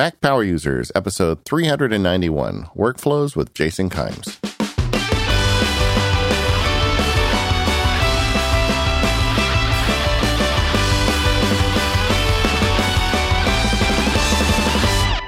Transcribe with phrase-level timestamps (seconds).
[0.00, 4.38] Mac Power Users, episode 391 Workflows with Jason Kimes.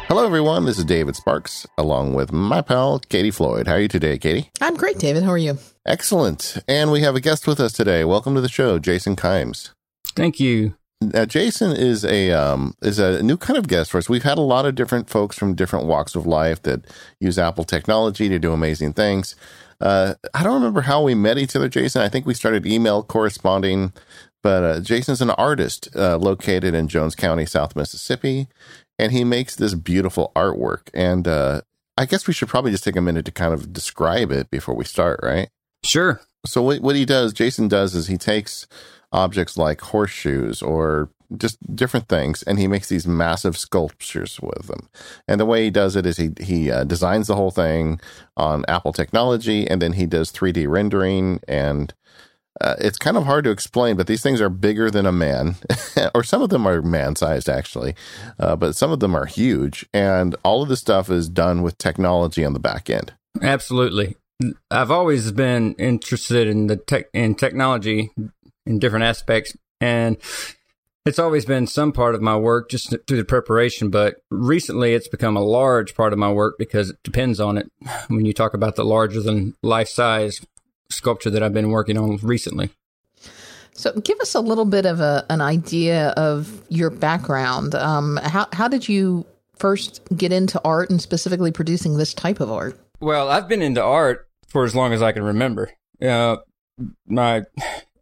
[0.09, 0.65] Hello, everyone.
[0.65, 3.67] This is David Sparks, along with my pal, Katie Floyd.
[3.67, 4.51] How are you today, Katie?
[4.63, 5.23] I'm great, David.
[5.23, 5.59] How are you?
[5.85, 6.57] Excellent.
[6.67, 8.05] And we have a guest with us today.
[8.07, 9.73] Welcome to the show, Jason Kimes.
[10.17, 10.77] Thank you.
[11.11, 14.09] Now, Jason is a um, is a new kind of guest for us.
[14.09, 16.87] We've had a lot of different folks from different walks of life that
[17.21, 19.35] use Apple technology to do amazing things.
[19.81, 22.03] Uh, I don't remember how we met each other, Jason.
[22.03, 23.93] I think we started email corresponding.
[24.43, 28.49] But uh, Jason's an artist uh, located in Jones County, South Mississippi
[28.99, 30.89] and he makes this beautiful artwork.
[30.95, 31.63] And uh,
[31.97, 34.75] I guess we should probably just take a minute to kind of describe it before
[34.75, 35.49] we start, right?
[35.85, 36.21] Sure.
[36.47, 38.67] So what what he does, Jason does, is he takes
[39.13, 44.89] objects like horseshoes or just different things, and he makes these massive sculptures with them.
[45.27, 48.01] And the way he does it is he he uh, designs the whole thing
[48.37, 51.95] on Apple technology, and then he does 3D rendering and
[52.61, 55.57] uh, it's kind of hard to explain, but these things are bigger than a man,
[56.15, 57.95] or some of them are man sized actually,
[58.39, 59.87] uh, but some of them are huge.
[59.93, 63.15] And all of this stuff is done with technology on the back end.
[63.41, 64.17] Absolutely.
[64.71, 68.11] I've always been interested in the tech in technology
[68.67, 70.17] in different aspects, and
[71.05, 73.91] it's always been some part of my work just through the preparation.
[73.91, 77.71] But recently, it's become a large part of my work because it depends on it.
[78.09, 80.41] When you talk about the larger than life size
[80.91, 82.71] sculpture that I've been working on recently.
[83.75, 87.75] So, give us a little bit of a, an idea of your background.
[87.75, 89.25] Um, how how did you
[89.57, 92.79] first get into art and specifically producing this type of art?
[93.01, 95.71] Well, I've been into art for as long as I can remember.
[96.01, 96.37] Uh,
[97.07, 97.43] my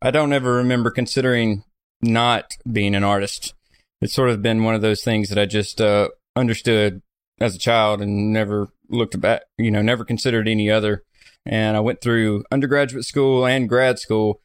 [0.02, 1.64] I don't ever remember considering
[2.00, 3.54] not being an artist.
[4.00, 7.02] It's sort of been one of those things that I just uh, understood
[7.40, 9.42] as a child and never looked back.
[9.58, 11.04] You know, never considered any other
[11.46, 14.40] and I went through undergraduate school and grad school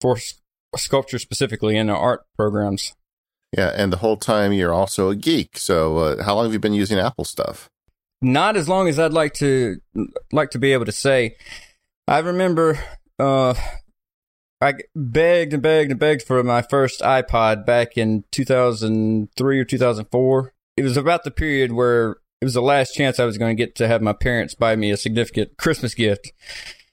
[0.00, 0.16] for
[0.76, 2.94] sculpture specifically in the art programs.
[3.56, 5.58] Yeah, and the whole time you're also a geek.
[5.58, 7.68] So, uh, how long have you been using Apple stuff?
[8.22, 9.80] Not as long as I'd like to
[10.32, 11.36] like to be able to say.
[12.06, 12.78] I remember
[13.18, 13.54] uh,
[14.60, 20.52] I begged and begged and begged for my first iPod back in 2003 or 2004.
[20.76, 23.62] It was about the period where it was the last chance I was going to
[23.62, 26.32] get to have my parents buy me a significant Christmas gift.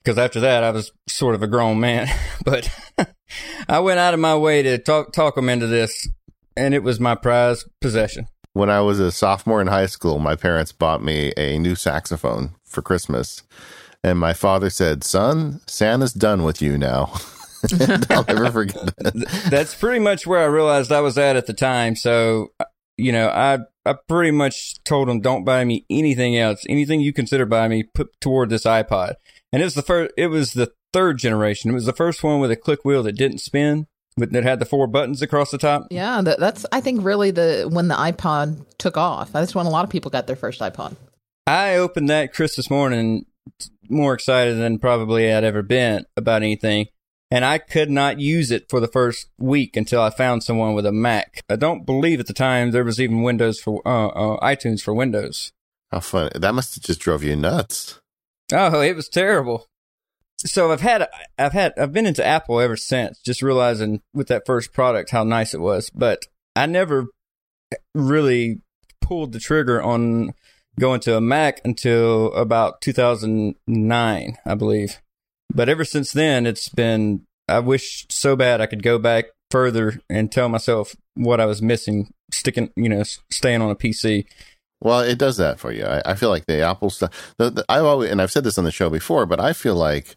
[0.04, 2.08] Because after that, I was sort of a grown man.
[2.46, 2.70] but
[3.68, 6.08] I went out of my way to talk talk them into this,
[6.56, 8.28] and it was my prized possession.
[8.54, 12.56] When I was a sophomore in high school, my parents bought me a new saxophone
[12.64, 13.44] for Christmas.
[14.04, 17.12] And my father said, Son, Santa's done with you now.
[18.10, 19.48] I'll never forget that.
[19.50, 21.96] That's pretty much where I realized I was at at the time.
[21.96, 22.66] So, uh,
[22.98, 26.66] you know, I I pretty much told him, don't buy me anything else.
[26.68, 29.14] Anything you consider buying me, put toward this iPod.
[29.54, 31.72] And it was the first, it was the third generation.
[31.72, 33.88] It was the first one with a click wheel that didn't spin,
[34.18, 35.88] but that had the four buttons across the top.
[35.90, 39.32] Yeah, that, that's, I think, really the, when the iPod took off.
[39.32, 40.96] That's when a lot of people got their first iPod.
[41.46, 43.26] I opened that Christmas morning
[43.90, 46.88] more excited than probably I'd ever been about anything
[47.30, 50.86] and I could not use it for the first week until I found someone with
[50.86, 51.42] a Mac.
[51.50, 54.94] I don't believe at the time there was even Windows for uh, uh, iTunes for
[54.94, 55.52] Windows.
[55.92, 56.32] How funny!
[56.36, 58.00] That must have just drove you nuts.
[58.52, 59.68] Oh, it was terrible.
[60.40, 61.08] So I've had,
[61.38, 63.20] I've had, I've been into Apple ever since.
[63.20, 67.08] Just realizing with that first product how nice it was, but I never
[67.96, 68.62] really
[69.02, 70.34] pulled the trigger on
[70.80, 75.02] going to a Mac until about 2009, I believe.
[75.54, 80.00] But ever since then, it's been, I wish so bad I could go back further
[80.10, 84.26] and tell myself what I was missing, sticking, you know, staying on a PC.
[84.82, 85.86] Well, it does that for you.
[85.86, 87.34] I, I feel like the Apple stuff.
[87.38, 89.76] The, the, I've always, and I've said this on the show before, but I feel
[89.76, 90.16] like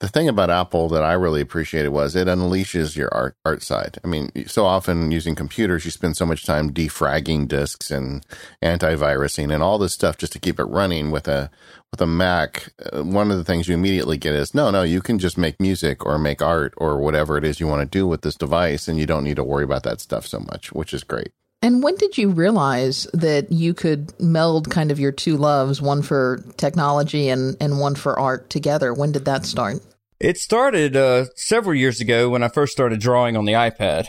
[0.00, 3.98] the thing about Apple that I really appreciated was it unleashes your art art side.
[4.02, 8.24] I mean, so often using computers, you spend so much time defragging disks and
[8.64, 11.10] antivirusing and all this stuff just to keep it running.
[11.10, 11.50] With a
[11.90, 15.02] with a Mac, uh, one of the things you immediately get is no, no, you
[15.02, 18.06] can just make music or make art or whatever it is you want to do
[18.06, 20.94] with this device, and you don't need to worry about that stuff so much, which
[20.94, 21.32] is great.
[21.62, 26.00] And when did you realize that you could meld kind of your two loves, one
[26.00, 28.94] for technology and, and one for art together?
[28.94, 29.82] When did that start?
[30.20, 34.06] It started uh, several years ago when I first started drawing on the iPad.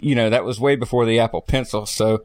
[0.00, 1.86] You know, that was way before the Apple Pencil.
[1.86, 2.22] So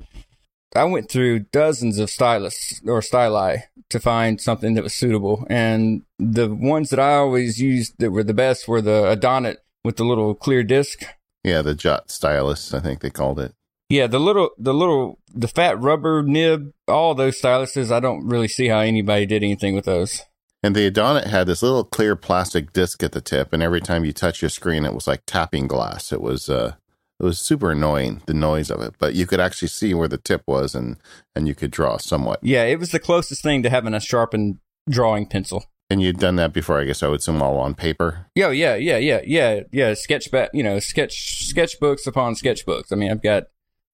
[0.76, 5.48] I went through dozens of stylus or styli to find something that was suitable.
[5.50, 9.96] And the ones that I always used that were the best were the Adonit with
[9.96, 11.02] the little clear disc.
[11.44, 13.54] Yeah, the Jot stylus, I think they called it.
[13.88, 18.50] Yeah, the little, the little, the fat rubber nib, all those styluses, I don't really
[18.50, 20.22] see how anybody did anything with those.
[20.62, 24.04] And the Adonit had this little clear plastic disc at the tip, and every time
[24.04, 26.12] you touch your screen, it was like tapping glass.
[26.12, 26.76] It was uh,
[27.20, 30.18] it was super annoying the noise of it, but you could actually see where the
[30.18, 30.98] tip was, and
[31.36, 32.40] and you could draw somewhat.
[32.42, 34.60] Yeah, it was the closest thing to having a sharpened
[34.90, 35.66] drawing pencil.
[35.90, 37.02] And you'd done that before, I guess.
[37.02, 38.28] I would assume all on paper.
[38.36, 39.94] Yeah, yeah, yeah, yeah, yeah, yeah.
[39.96, 42.92] Sketch back, you know, sketch sketchbooks upon sketchbooks.
[42.92, 43.46] I mean, I've got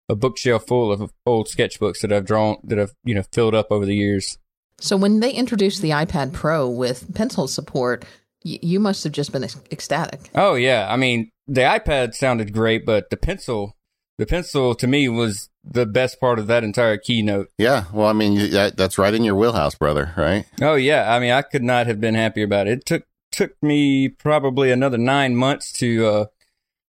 [0.09, 3.67] a bookshelf full of old sketchbooks that I've drawn that I've you know filled up
[3.71, 4.37] over the years.
[4.79, 8.03] So when they introduced the iPad Pro with pencil support,
[8.43, 10.29] y- you must have just been ec- ecstatic.
[10.35, 13.75] Oh yeah, I mean the iPad sounded great, but the pencil,
[14.17, 17.49] the pencil to me was the best part of that entire keynote.
[17.57, 20.13] Yeah, well, I mean that, that's right in your wheelhouse, brother.
[20.17, 20.45] Right?
[20.61, 22.79] Oh yeah, I mean I could not have been happier about it.
[22.79, 26.25] It took took me probably another nine months to uh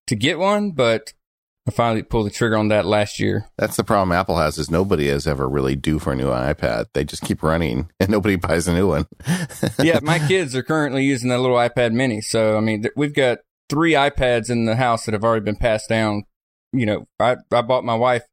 [0.07, 1.13] to get one, but
[1.67, 3.47] I finally pulled the trigger on that last year.
[3.57, 6.85] That's the problem Apple has is nobody is ever really due for a new iPad.
[6.93, 9.05] They just keep running and nobody buys a new one.
[9.79, 12.21] yeah, my kids are currently using that little iPad mini.
[12.21, 15.55] So, I mean, th- we've got three iPads in the house that have already been
[15.55, 16.23] passed down.
[16.73, 18.23] You know, I, I bought my wife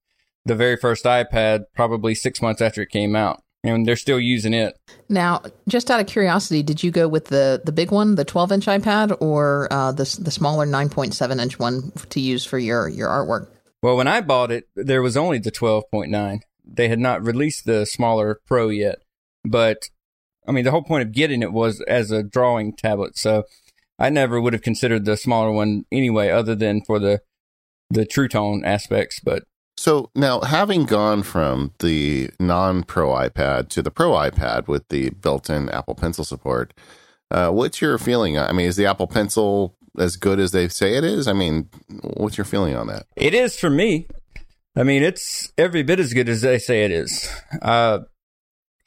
[0.47, 4.55] the very first iPad probably six months after it came out, and they're still using
[4.55, 4.79] it.
[5.09, 8.53] Now, just out of curiosity, did you go with the the big one, the 12
[8.53, 13.09] inch iPad, or uh, the the smaller 9.7 inch one to use for your your
[13.09, 13.49] artwork?
[13.83, 16.41] Well, when I bought it, there was only the 12.9.
[16.65, 18.99] They had not released the smaller Pro yet.
[19.45, 19.89] But,
[20.47, 23.17] I mean, the whole point of getting it was as a drawing tablet.
[23.17, 23.45] So
[23.99, 27.21] I never would have considered the smaller one anyway, other than for the,
[27.89, 29.21] the True Tone aspects.
[29.21, 29.45] But
[29.79, 35.11] So now, having gone from the non Pro iPad to the Pro iPad with the
[35.11, 36.75] built in Apple Pencil support,
[37.31, 38.37] uh, what's your feeling?
[38.37, 41.29] I mean, is the Apple Pencil as good as they say it is?
[41.29, 41.69] I mean,
[42.03, 43.07] what's your feeling on that?
[43.15, 44.09] it is for me.
[44.75, 47.31] I mean, it's every bit as good as they say it is.
[47.63, 48.01] Uh,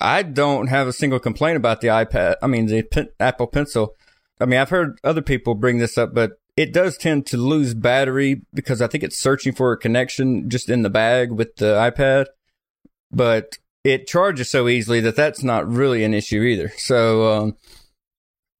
[0.01, 2.35] I don't have a single complaint about the iPad.
[2.43, 3.95] I mean, the Apple Pencil.
[4.41, 7.73] I mean, I've heard other people bring this up, but it does tend to lose
[7.73, 11.75] battery because I think it's searching for a connection just in the bag with the
[11.75, 12.25] iPad.
[13.11, 16.71] But it charges so easily that that's not really an issue either.
[16.77, 17.57] So, um,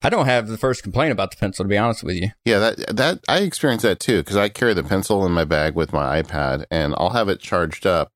[0.03, 2.29] I don't have the first complaint about the pencil, to be honest with you.
[2.43, 5.75] Yeah, that that I experience that too because I carry the pencil in my bag
[5.75, 8.11] with my iPad, and I'll have it charged up,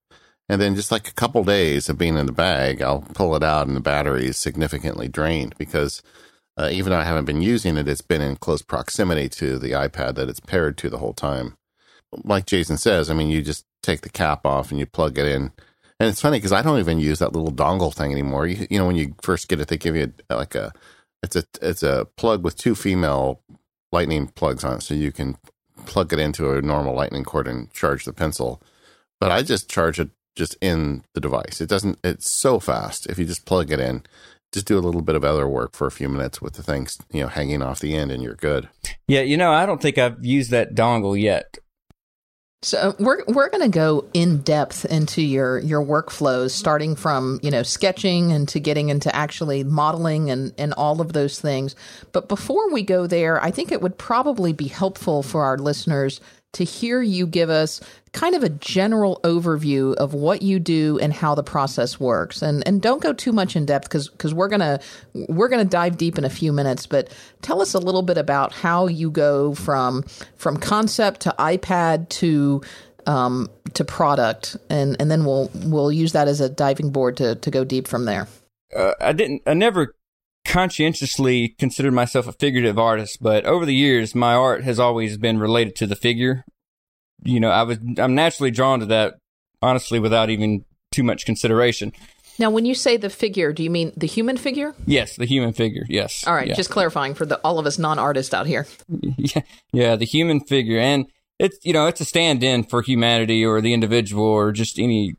[0.50, 3.44] and then just like a couple days of being in the bag, I'll pull it
[3.44, 6.02] out, and the battery is significantly drained because
[6.58, 9.72] uh, even though I haven't been using it, it's been in close proximity to the
[9.72, 11.58] iPad that it's paired to the whole time.
[12.24, 15.26] Like Jason says, I mean, you just take the cap off and you plug it
[15.26, 15.52] in.
[16.00, 18.48] And it's funny because I don't even use that little dongle thing anymore.
[18.48, 20.74] You, you know, when you first get it, they give you like a
[21.24, 23.42] it's a it's a plug with two female
[23.92, 25.38] lightning plugs on it, so you can
[25.86, 28.62] plug it into a normal lightning cord and charge the pencil.
[29.20, 31.62] But I just charge it just in the device.
[31.62, 32.00] It doesn't.
[32.04, 33.08] It's so fast.
[33.08, 34.04] If you just plug it in,
[34.56, 36.98] just do a little bit of other work for a few minutes with the things
[37.12, 38.70] you know hanging off the end, and you're good.
[39.08, 41.58] Yeah, you know, I don't think I've used that dongle yet.
[42.62, 47.52] So we're we're going to go in depth into your your workflows, starting from you
[47.52, 51.76] know sketching and to getting into actually modeling and and all of those things.
[52.14, 56.22] But before we go there, I think it would probably be helpful for our listeners
[56.56, 57.82] to hear you give us
[58.14, 62.42] kind of a general overview of what you do and how the process works.
[62.42, 64.80] And and don't go too much in depth because because we're gonna
[65.14, 66.88] we're gonna dive deep in a few minutes.
[66.88, 70.04] But tell us a little bit about how you go from
[70.38, 72.62] from concept to iPad to
[73.06, 77.36] um, to product, and and then we'll we'll use that as a diving board to
[77.36, 78.28] to go deep from there.
[78.76, 79.94] uh, I didn't, I never
[80.46, 85.40] conscientiously considered myself a figurative artist, but over the years, my art has always been
[85.40, 86.46] related to the figure.
[87.24, 89.16] You know, I was, I'm naturally drawn to that,
[89.62, 91.92] honestly, without even too much consideration.
[92.38, 94.76] Now, when you say the figure, do you mean the human figure?
[94.86, 95.86] Yes, the human figure.
[95.90, 96.26] Yes.
[96.28, 96.54] All right, Yeah.
[96.56, 98.68] just clarifying for the all of us non-artists out here.
[99.18, 101.06] yeah, yeah, the human figure, and
[101.40, 105.14] it's you know it's a stand-in for humanity or the individual or just any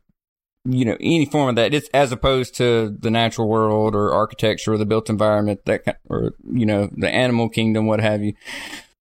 [0.69, 1.73] you know any form of that.
[1.73, 6.33] It's as opposed to the natural world or architecture or the built environment that or
[6.51, 8.33] you know the animal kingdom, what have you.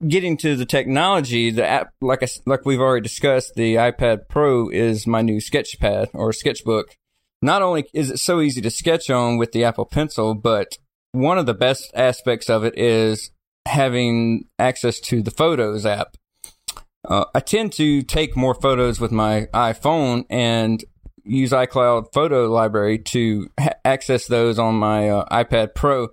[0.06, 4.68] Getting to the technology, the app, like I like we've already discussed, the iPad Pro
[4.68, 6.96] is my new sketchpad or sketchbook.
[7.42, 10.78] Not only is it so easy to sketch on with the Apple Pencil, but
[11.12, 13.30] one of the best aspects of it is
[13.66, 16.16] having access to the Photos app.
[17.08, 20.84] Uh, I tend to take more photos with my iPhone and
[21.26, 26.08] use iCloud Photo Library to ha- access those on my uh, iPad Pro.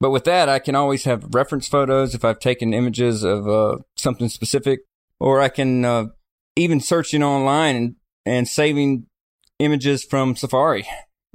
[0.00, 3.78] But with that, I can always have reference photos if I've taken images of uh,
[3.96, 4.80] something specific,
[5.18, 6.06] or I can uh,
[6.54, 7.96] even searching online and
[8.26, 9.06] and saving
[9.58, 10.86] images from Safari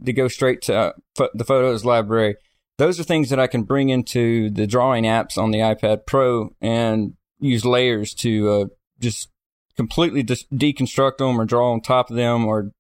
[0.05, 0.91] to go straight to uh,
[1.33, 2.35] the Photos library.
[2.77, 6.53] Those are things that I can bring into the drawing apps on the iPad Pro
[6.61, 8.65] and use layers to uh,
[9.00, 9.29] just
[9.77, 12.71] completely de- deconstruct them or draw on top of them or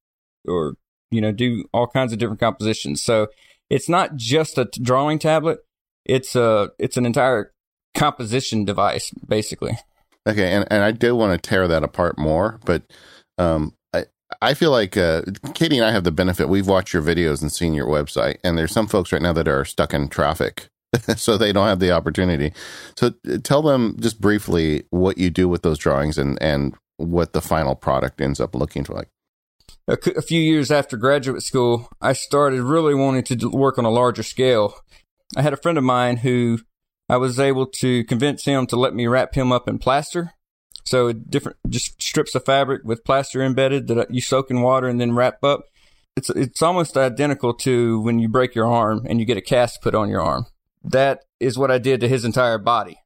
[0.47, 0.75] or
[1.11, 3.01] you know do all kinds of different compositions.
[3.01, 3.27] So
[3.69, 5.59] it's not just a t- drawing tablet;
[6.05, 7.53] it's a it's an entire
[7.95, 9.77] composition device basically.
[10.27, 12.83] Okay, and, and I do want to tear that apart more, but
[13.37, 14.05] um, I
[14.41, 16.49] I feel like uh, Katie and I have the benefit.
[16.49, 19.47] We've watched your videos and seen your website, and there's some folks right now that
[19.47, 20.67] are stuck in traffic,
[21.15, 22.53] so they don't have the opportunity.
[22.95, 27.33] So uh, tell them just briefly what you do with those drawings and and what
[27.33, 29.09] the final product ends up looking like.
[29.91, 34.23] A, few years after graduate school, I started really wanting to work on a larger
[34.23, 34.73] scale.
[35.35, 36.59] I had a friend of mine who
[37.09, 40.31] I was able to convince him to let me wrap him up in plaster.
[40.85, 44.87] So different, just strips of fabric with plaster embedded that uh, you soak in water
[44.87, 45.65] and then wrap up.
[46.15, 49.81] It's it's almost identical to when you break your arm and you get a cast
[49.81, 50.45] put on your arm.
[50.83, 52.97] That is what I did to his entire body.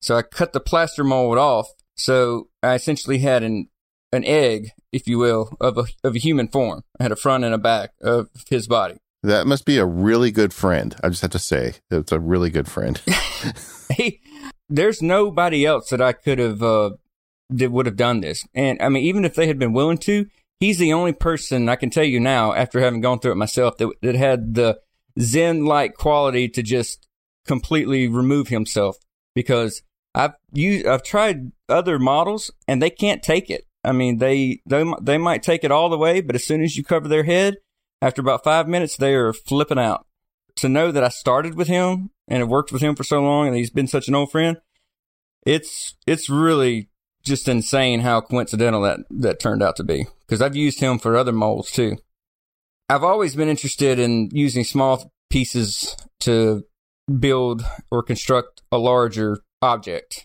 [0.00, 1.66] So I cut the plaster mold off.
[1.96, 3.68] So I essentially had an
[4.16, 6.82] an egg, if you will, of a of a human form.
[6.98, 8.96] I had a front and a back of his body.
[9.22, 10.94] That must be a really good friend.
[11.02, 13.00] I just have to say, it's a really good friend.
[13.96, 14.20] he,
[14.68, 16.90] there's nobody else that I could have uh,
[17.50, 18.46] that would have done this.
[18.54, 20.26] And I mean, even if they had been willing to,
[20.60, 23.76] he's the only person I can tell you now, after having gone through it myself,
[23.78, 24.78] that that had the
[25.18, 27.06] zen-like quality to just
[27.46, 28.96] completely remove himself.
[29.34, 29.82] Because
[30.14, 33.65] I've used, I've tried other models, and they can't take it.
[33.86, 36.76] I mean, they they they might take it all the way, but as soon as
[36.76, 37.58] you cover their head,
[38.02, 40.04] after about five minutes, they are flipping out.
[40.56, 43.46] To know that I started with him and have worked with him for so long,
[43.46, 44.56] and he's been such an old friend,
[45.44, 46.88] it's it's really
[47.22, 50.06] just insane how coincidental that that turned out to be.
[50.26, 51.98] Because I've used him for other molds too.
[52.88, 56.64] I've always been interested in using small pieces to
[57.20, 60.24] build or construct a larger object.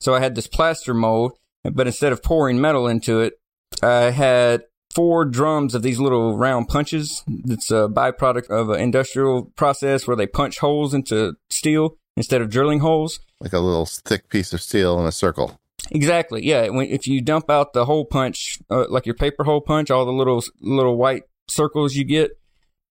[0.00, 1.32] So I had this plaster mold,
[1.64, 3.34] but instead of pouring metal into it,
[3.82, 4.62] I had
[4.94, 7.22] four drums of these little round punches.
[7.28, 12.50] It's a byproduct of an industrial process where they punch holes into steel instead of
[12.50, 13.20] drilling holes.
[13.40, 15.58] Like a little thick piece of steel in a circle.
[15.90, 16.44] Exactly.
[16.44, 16.68] Yeah.
[16.70, 20.12] If you dump out the hole punch, uh, like your paper hole punch, all the
[20.12, 22.32] little little white circles you get,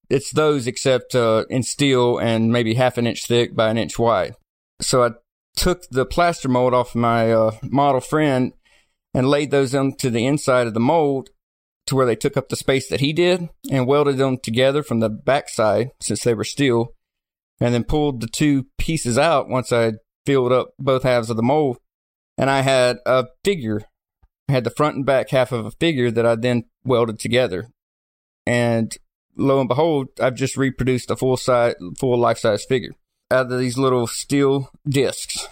[0.09, 3.99] it's those except uh, in steel and maybe half an inch thick by an inch
[3.99, 4.35] wide.
[4.81, 5.11] So I
[5.55, 8.53] took the plaster mold off my uh, model friend
[9.13, 11.29] and laid those onto the inside of the mold
[11.87, 14.99] to where they took up the space that he did and welded them together from
[14.99, 16.93] the backside since they were steel,
[17.59, 19.93] and then pulled the two pieces out once I
[20.25, 21.77] filled up both halves of the mold.
[22.37, 23.81] And I had a figure.
[24.47, 27.67] I had the front and back half of a figure that I then welded together.
[28.45, 28.95] And
[29.35, 32.93] lo and behold, I've just reproduced a full size, full life size figure
[33.31, 35.47] out of these little steel discs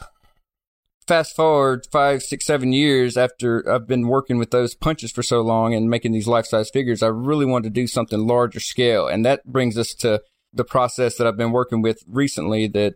[1.08, 5.42] fast forward five, six, seven years after I've been working with those punches for so
[5.42, 9.08] long and making these life size figures, I really wanted to do something larger scale.
[9.08, 10.22] And that brings us to
[10.54, 12.96] the process that I've been working with recently that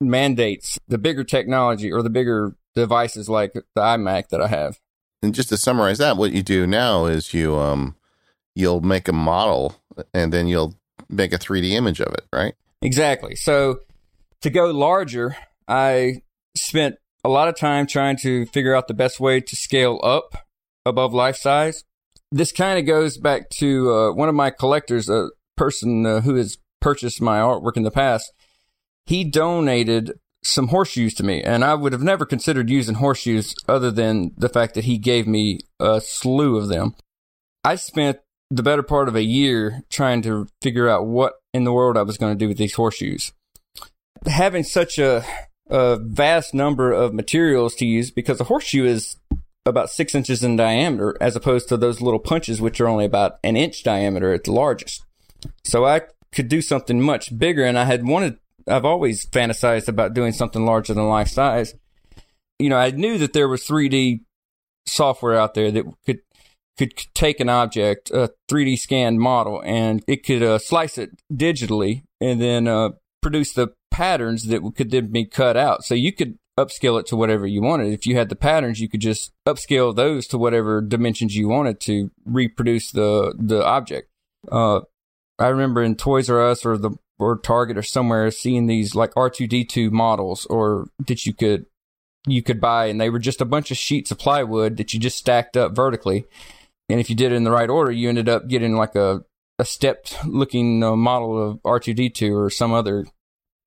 [0.00, 4.78] mandates the bigger technology or the bigger devices like the iMac that I have.
[5.22, 7.96] And just to summarize that, what you do now is you um
[8.54, 9.76] you'll make a model
[10.12, 10.74] and then you'll
[11.08, 12.54] make a 3D image of it, right?
[12.82, 13.36] Exactly.
[13.36, 13.80] So
[14.40, 15.36] to go larger,
[15.68, 16.22] I
[16.56, 20.36] spent a lot of time trying to figure out the best way to scale up
[20.84, 21.84] above life size.
[22.30, 26.34] This kind of goes back to uh, one of my collectors, a person uh, who
[26.36, 28.32] has purchased my artwork in the past.
[29.06, 30.12] He donated
[30.42, 34.48] some horseshoes to me, and I would have never considered using horseshoes other than the
[34.48, 36.94] fact that he gave me a slew of them.
[37.62, 38.18] I spent
[38.50, 42.02] the better part of a year trying to figure out what in the world I
[42.02, 43.32] was going to do with these horseshoes.
[44.26, 45.24] Having such a
[45.68, 49.16] a vast number of materials to use because a horseshoe is
[49.64, 53.38] about six inches in diameter as opposed to those little punches, which are only about
[53.44, 55.04] an inch diameter at the largest.
[55.64, 56.02] So I
[56.32, 60.64] could do something much bigger and I had wanted, I've always fantasized about doing something
[60.64, 61.74] larger than life size.
[62.58, 64.20] You know, I knew that there was 3D
[64.86, 66.20] software out there that could
[66.78, 72.02] could take an object, a 3D scanned model, and it could uh, slice it digitally
[72.20, 72.90] and then uh,
[73.22, 75.84] produce the patterns that could then be cut out.
[75.84, 77.92] So you could upscale it to whatever you wanted.
[77.92, 81.80] If you had the patterns, you could just upscale those to whatever dimensions you wanted
[81.80, 84.10] to reproduce the the object.
[84.50, 84.80] Uh,
[85.38, 89.12] I remember in Toys R Us or the or Target or somewhere seeing these like
[89.16, 91.66] R two D two models or that you could
[92.26, 95.00] you could buy, and they were just a bunch of sheets of plywood that you
[95.00, 96.26] just stacked up vertically.
[96.88, 99.24] And if you did it in the right order, you ended up getting like a,
[99.58, 103.06] a stepped looking uh, model of R2D2 or some other,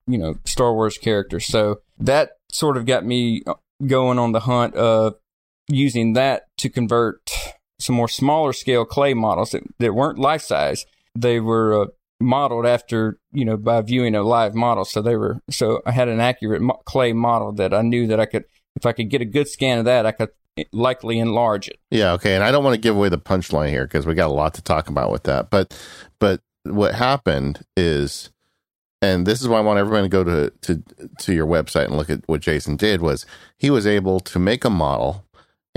[0.06, 1.40] you know, Star Wars character.
[1.40, 3.42] So that sort of got me
[3.86, 5.14] going on the hunt of
[5.68, 7.30] using that to convert
[7.78, 10.86] some more smaller scale clay models that, that weren't life size.
[11.14, 11.86] They were uh,
[12.20, 14.84] modeled after, you know, by viewing a live model.
[14.84, 18.20] So they were, so I had an accurate mo- clay model that I knew that
[18.20, 18.44] I could,
[18.76, 20.30] if I could get a good scan of that, I could
[20.72, 21.78] likely enlarge it.
[21.90, 22.34] Yeah, okay.
[22.34, 24.54] And I don't want to give away the punchline here because we got a lot
[24.54, 25.50] to talk about with that.
[25.50, 25.78] But
[26.18, 28.30] but what happened is
[29.02, 30.82] and this is why I want everyone to go to to
[31.18, 33.26] to your website and look at what Jason did was
[33.58, 35.25] he was able to make a model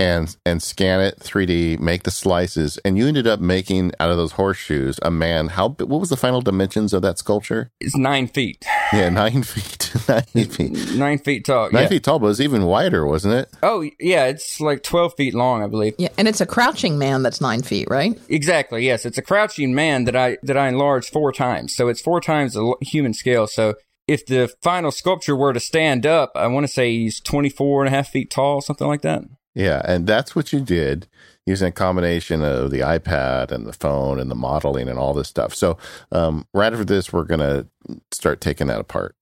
[0.00, 4.16] and and scan it 3D, make the slices, and you ended up making out of
[4.16, 5.48] those horseshoes a man.
[5.48, 7.70] How what was the final dimensions of that sculpture?
[7.80, 8.64] It's nine feet.
[8.92, 11.70] Yeah, nine feet, nine feet, nine feet tall.
[11.70, 11.88] Nine yeah.
[11.88, 13.50] feet tall, but it was even wider, wasn't it?
[13.62, 15.94] Oh yeah, it's like twelve feet long, I believe.
[15.98, 18.18] Yeah, and it's a crouching man that's nine feet, right?
[18.30, 18.86] Exactly.
[18.86, 22.22] Yes, it's a crouching man that I that I enlarged four times, so it's four
[22.22, 23.46] times the human scale.
[23.46, 23.74] So
[24.08, 27.94] if the final sculpture were to stand up, I want to say he's 24 and
[27.94, 29.22] a half feet tall, something like that.
[29.54, 31.08] Yeah, and that's what you did
[31.44, 35.28] using a combination of the iPad and the phone and the modeling and all this
[35.28, 35.54] stuff.
[35.54, 35.76] So,
[36.12, 37.66] um, right after this, we're going to
[38.12, 39.16] start taking that apart.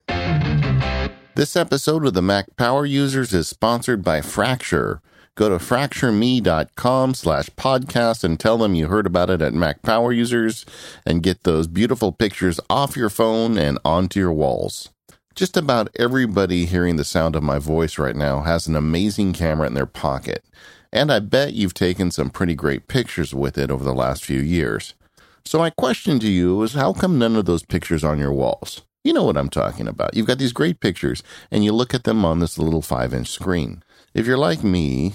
[1.34, 5.00] This episode of the Mac Power Users is sponsored by Fracture.
[5.36, 10.12] Go to fractureme.com slash podcast and tell them you heard about it at Mac Power
[10.12, 10.66] Users
[11.06, 14.90] and get those beautiful pictures off your phone and onto your walls.
[15.38, 19.68] Just about everybody hearing the sound of my voice right now has an amazing camera
[19.68, 20.44] in their pocket,
[20.92, 24.40] and I bet you've taken some pretty great pictures with it over the last few
[24.40, 24.94] years.
[25.44, 28.82] So, my question to you is how come none of those pictures on your walls?
[29.04, 30.16] You know what I'm talking about.
[30.16, 33.28] You've got these great pictures, and you look at them on this little 5 inch
[33.28, 33.84] screen.
[34.14, 35.14] If you're like me,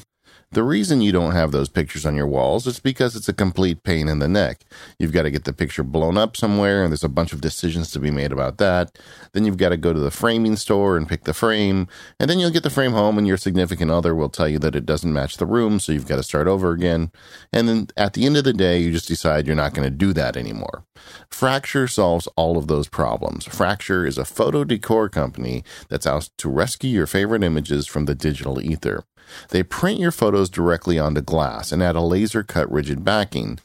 [0.53, 3.83] the reason you don't have those pictures on your walls is because it's a complete
[3.83, 4.65] pain in the neck.
[4.99, 7.91] You've got to get the picture blown up somewhere, and there's a bunch of decisions
[7.91, 8.97] to be made about that.
[9.33, 11.87] Then you've got to go to the framing store and pick the frame,
[12.19, 14.75] and then you'll get the frame home, and your significant other will tell you that
[14.75, 17.11] it doesn't match the room, so you've got to start over again.
[17.51, 19.95] And then at the end of the day, you just decide you're not going to
[19.95, 20.85] do that anymore.
[21.29, 23.45] Fracture solves all of those problems.
[23.45, 28.15] Fracture is a photo decor company that's out to rescue your favorite images from the
[28.15, 29.03] digital ether.
[29.49, 33.59] They print your photos directly onto glass and add a laser cut rigid backing.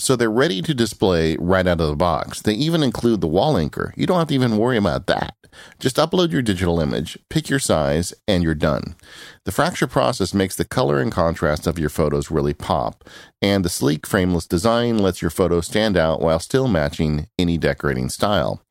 [0.00, 2.40] So they're ready to display right out of the box.
[2.40, 3.92] They even include the wall anchor.
[3.96, 5.34] You don't have to even worry about that.
[5.78, 8.94] Just upload your digital image, pick your size, and you're done.
[9.44, 13.04] The fracture process makes the color and contrast of your photos really pop,
[13.42, 18.08] and the sleek frameless design lets your photos stand out while still matching any decorating
[18.08, 18.62] style.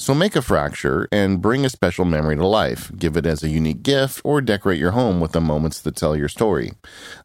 [0.00, 2.90] So make a fracture and bring a special memory to life.
[2.96, 6.16] Give it as a unique gift or decorate your home with the moments that tell
[6.16, 6.72] your story.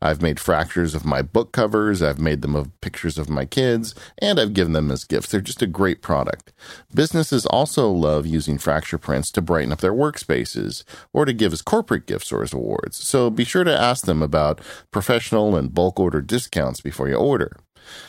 [0.02, 3.96] I've made fractures of my book covers, I've made them of pictures of my kids,
[4.18, 5.30] and I've given them as gifts.
[5.32, 6.52] They're just a great product.
[6.94, 10.84] Businesses also love using fracture prints to brighten up their workspaces
[11.14, 12.98] or to give as corporate gifts or as awards.
[12.98, 14.60] So be sure to ask them about
[14.92, 17.56] professional and bulk order discounts before you order.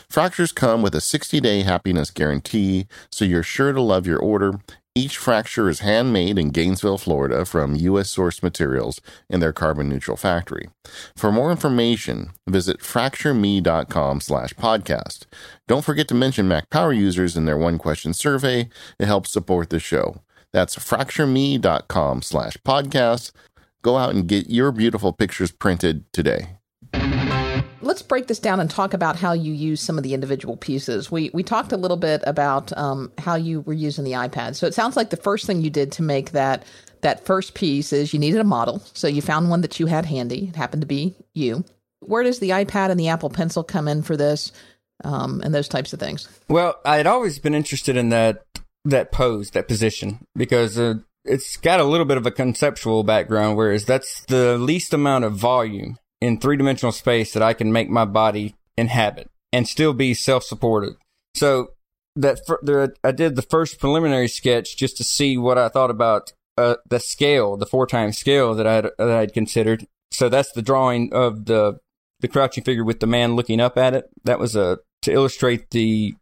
[0.09, 4.59] Fractures come with a 60 day happiness guarantee, so you're sure to love your order.
[4.97, 8.15] Each fracture is handmade in Gainesville, Florida from U.S.
[8.15, 10.69] sourced materials in their carbon neutral factory.
[11.15, 15.25] For more information, visit fractureme.com slash podcast.
[15.67, 18.69] Don't forget to mention Mac Power users in their one question survey.
[18.97, 20.21] It helps support the show.
[20.51, 23.33] That's fractureme.com slash podcast.
[23.83, 26.56] Go out and get your beautiful pictures printed today
[27.87, 31.09] let's break this down and talk about how you use some of the individual pieces.
[31.09, 34.55] We we talked a little bit about um, how you were using the iPad.
[34.55, 36.63] So it sounds like the first thing you did to make that
[37.01, 38.79] that first piece is you needed a model.
[38.93, 40.49] So you found one that you had handy.
[40.49, 41.63] It happened to be you.
[42.01, 44.51] Where does the iPad and the Apple Pencil come in for this,
[45.03, 46.27] um, and those types of things?
[46.47, 48.43] Well, I had always been interested in that
[48.85, 50.95] that pose, that position, because uh,
[51.25, 55.33] it's got a little bit of a conceptual background, whereas that's the least amount of
[55.33, 60.13] volume in three dimensional space that I can make my body inhabit and still be
[60.13, 60.95] self supported.
[61.35, 61.71] So
[62.15, 66.33] that there, I did the first preliminary sketch just to see what I thought about
[66.57, 69.87] uh, the scale, the four times scale that I that I'd considered.
[70.11, 71.79] So that's the drawing of the
[72.19, 74.09] the crouching figure with the man looking up at it.
[74.23, 76.15] That was a to illustrate the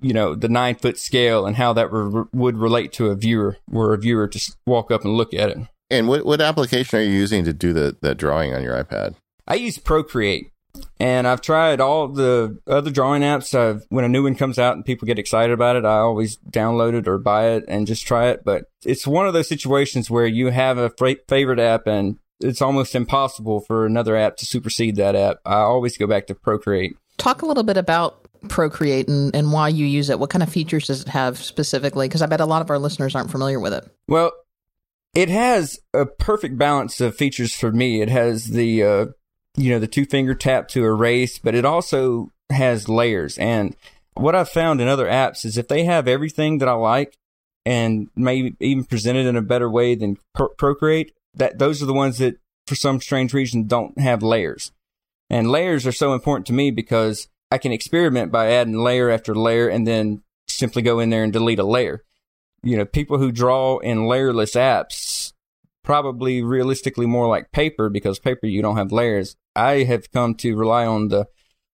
[0.00, 3.58] you know the nine foot scale and how that re- would relate to a viewer,
[3.66, 5.58] where a viewer just walk up and look at it.
[5.90, 9.14] And what what application are you using to do the that drawing on your iPad?
[9.46, 10.50] I use Procreate,
[10.98, 13.56] and I've tried all the other drawing apps.
[13.56, 16.38] I've, when a new one comes out and people get excited about it, I always
[16.38, 18.44] download it or buy it and just try it.
[18.44, 20.90] But it's one of those situations where you have a
[21.28, 25.38] favorite app and it's almost impossible for another app to supersede that app.
[25.46, 26.96] I always go back to Procreate.
[27.16, 30.18] Talk a little bit about Procreate and, and why you use it.
[30.18, 32.08] What kind of features does it have specifically?
[32.08, 33.88] Because I bet a lot of our listeners aren't familiar with it.
[34.08, 34.32] Well,
[35.16, 38.02] it has a perfect balance of features for me.
[38.02, 39.06] It has the uh,
[39.56, 43.38] you know the two finger tap to erase, but it also has layers.
[43.38, 43.74] And
[44.12, 47.16] what I've found in other apps is if they have everything that I like
[47.64, 51.94] and maybe even presented in a better way than Pro- Procreate, that those are the
[51.94, 54.70] ones that for some strange reason don't have layers.
[55.30, 59.34] And layers are so important to me because I can experiment by adding layer after
[59.34, 62.04] layer and then simply go in there and delete a layer.
[62.62, 65.05] You know, people who draw in layerless apps
[65.86, 69.36] probably realistically more like paper because paper you don't have layers.
[69.54, 71.26] I have come to rely on the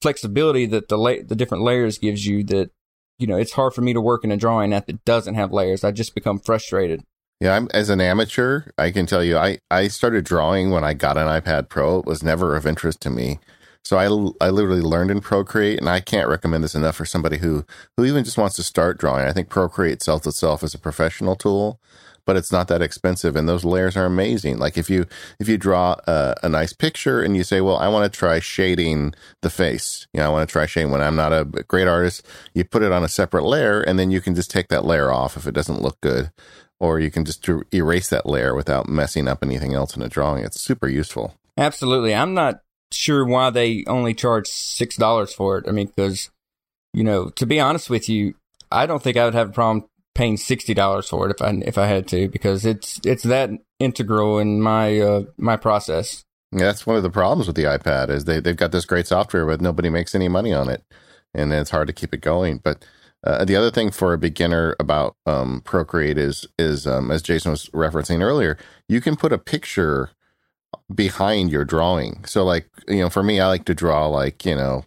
[0.03, 2.71] flexibility that the la- the different layers gives you that
[3.19, 5.53] you know, it's hard for me to work in a drawing app that doesn't have
[5.53, 5.85] layers.
[5.85, 7.03] I just become frustrated.
[7.41, 10.95] Yeah, I'm as an amateur, I can tell you, I, I started drawing when I
[10.95, 12.01] got an iPad Pro.
[12.01, 13.39] It was never of interest to me.
[13.85, 14.05] So I,
[14.45, 17.65] I literally learned in Procreate, and I can't recommend this enough for somebody who,
[17.97, 19.27] who even just wants to start drawing.
[19.27, 21.81] I think Procreate sells itself as a professional tool,
[22.29, 24.59] but it's not that expensive, and those layers are amazing.
[24.59, 25.07] Like if you
[25.41, 28.39] if you draw a, a nice picture and you say, "Well, I want to try
[28.39, 30.91] shading the face," you know, I want to try shading.
[30.91, 34.11] When I'm not a great artist, you put it on a separate layer, and then
[34.11, 36.31] you can just take that layer off if it doesn't look good
[36.81, 40.09] or you can just er-, erase that layer without messing up anything else in a
[40.09, 40.45] drawing.
[40.45, 41.35] It's super useful.
[41.57, 42.15] Absolutely.
[42.15, 42.61] I'm not
[42.93, 45.65] sure why they only charge six dollars for it.
[45.67, 46.31] I mean, because
[46.93, 48.35] you know, to be honest with you,
[48.71, 51.51] I don't think I would have a problem paying sixty dollars for it if I
[51.65, 56.25] if I had to because it's it's that integral in my uh, my process.
[56.51, 59.07] Yeah, that's one of the problems with the iPad is they they've got this great
[59.07, 60.83] software, but nobody makes any money on it,
[61.33, 62.59] and it's hard to keep it going.
[62.59, 62.85] But
[63.23, 67.53] uh, the other thing for a beginner about um, Procreate is is um, as Jason
[67.53, 70.11] was referencing earlier, you can put a picture
[70.93, 72.25] behind your drawing.
[72.25, 74.85] So like you know, for me, I like to draw like you know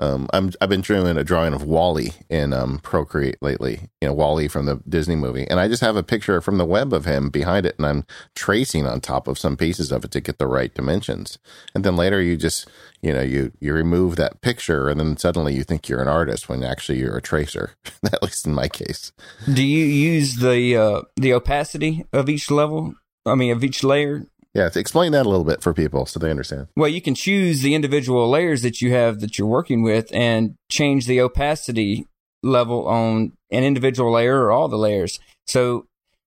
[0.00, 3.90] um, I'm I've been doing a drawing of WALL-E in um, Procreate lately.
[4.00, 6.64] You know, WALL-E from the Disney movie, and I just have a picture from the
[6.64, 10.10] web of him behind it, and I'm tracing on top of some pieces of it
[10.12, 11.38] to get the right dimensions.
[11.74, 12.66] And then later, you just
[13.02, 16.48] you know you you remove that picture, and then suddenly you think you're an artist
[16.48, 17.74] when actually you're a tracer.
[18.04, 19.12] At least in my case.
[19.52, 22.94] Do you use the uh, the opacity of each level?
[23.26, 26.30] I mean, of each layer yeah, explain that a little bit for people so they
[26.30, 26.68] understand.
[26.76, 30.56] Well, you can choose the individual layers that you have that you're working with and
[30.70, 32.06] change the opacity
[32.42, 35.20] level on an individual layer or all the layers.
[35.46, 35.86] So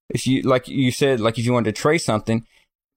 [0.09, 2.45] if you, like you said, like if you wanted to trace something,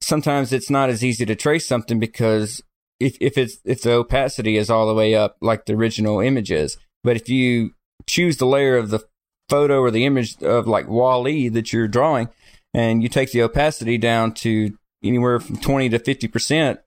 [0.01, 2.63] sometimes it's not as easy to trace something because
[3.01, 6.53] if, if it's, if the opacity is all the way up like the original image
[6.53, 7.73] is, but if you
[8.07, 9.01] choose the layer of the
[9.49, 12.29] photo or the image of like WALL-E that you're drawing
[12.75, 14.77] and you take the opacity down to
[15.09, 16.79] anywhere from 20 to 50%,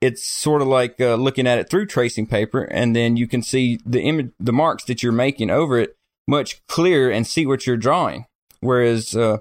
[0.00, 3.42] it's sort of like uh, looking at it through tracing paper, and then you can
[3.42, 7.66] see the image, the marks that you're making over it much clearer and see what
[7.66, 8.26] you're drawing.
[8.60, 9.38] Whereas uh,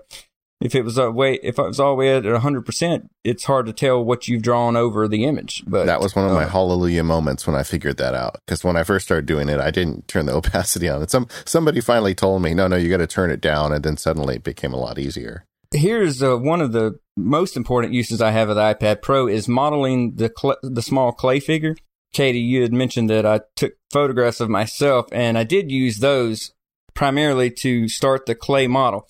[0.60, 3.44] if it was a way, if it was all the way at 100 percent, it's
[3.44, 5.64] hard to tell what you've drawn over the image.
[5.68, 8.40] But that was one of my uh, hallelujah moments when I figured that out.
[8.46, 11.02] Because when I first started doing it, I didn't turn the opacity on.
[11.02, 13.84] And some somebody finally told me, no, no, you got to turn it down, and
[13.84, 18.22] then suddenly it became a lot easier here's uh, one of the most important uses
[18.22, 21.76] I have of the iPad Pro is modeling the cl- the small clay figure.
[22.14, 26.54] Katie, you had mentioned that I took photographs of myself, and I did use those
[26.94, 29.08] primarily to start the clay model.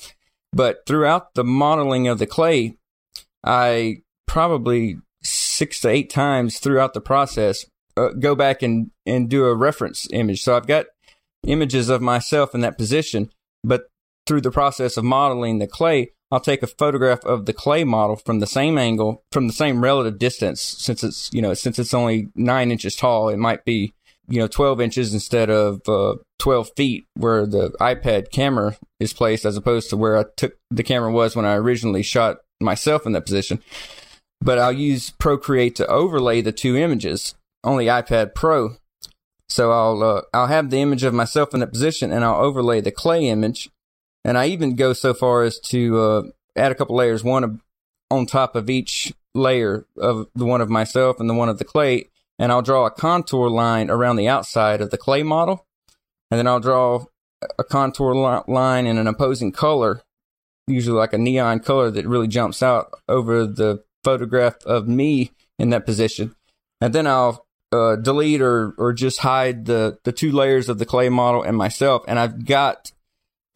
[0.52, 2.78] But throughout the modeling of the clay,
[3.44, 7.66] I probably six to eight times throughout the process
[7.96, 10.42] uh, go back and, and do a reference image.
[10.42, 10.86] So I've got
[11.46, 13.32] images of myself in that position,
[13.64, 13.90] but
[14.26, 18.18] through the process of modeling the clay, I'll take a photograph of the clay model
[18.18, 21.94] from the same angle, from the same relative distance, since it's, you know, since it's
[21.94, 23.94] only nine inches tall, it might be,
[24.28, 29.46] you know, 12 inches instead of uh, 12 feet where the iPad camera is placed
[29.46, 33.14] as opposed to where I took the camera was when I originally shot myself in
[33.14, 33.62] that position.
[34.42, 38.76] But I'll use Procreate to overlay the two images on the iPad Pro.
[39.48, 42.82] So I'll, uh, I'll have the image of myself in that position and I'll overlay
[42.82, 43.70] the clay image
[44.24, 46.24] and I even go so far as to uh,
[46.56, 47.62] add a couple layers, one
[48.10, 51.66] on top of each layer of the one of myself and the one of the
[51.66, 52.10] clay.
[52.40, 55.66] And I'll draw a contour line around the outside of the clay model.
[56.30, 57.06] And then I'll draw
[57.58, 60.02] a contour line in an opposing color,
[60.68, 65.70] usually like a neon color that really jumps out over the photograph of me in
[65.70, 66.36] that position.
[66.82, 70.86] And then I'll uh, delete or, or just hide the, the two layers of the
[70.86, 72.04] clay model and myself.
[72.08, 72.92] And I've got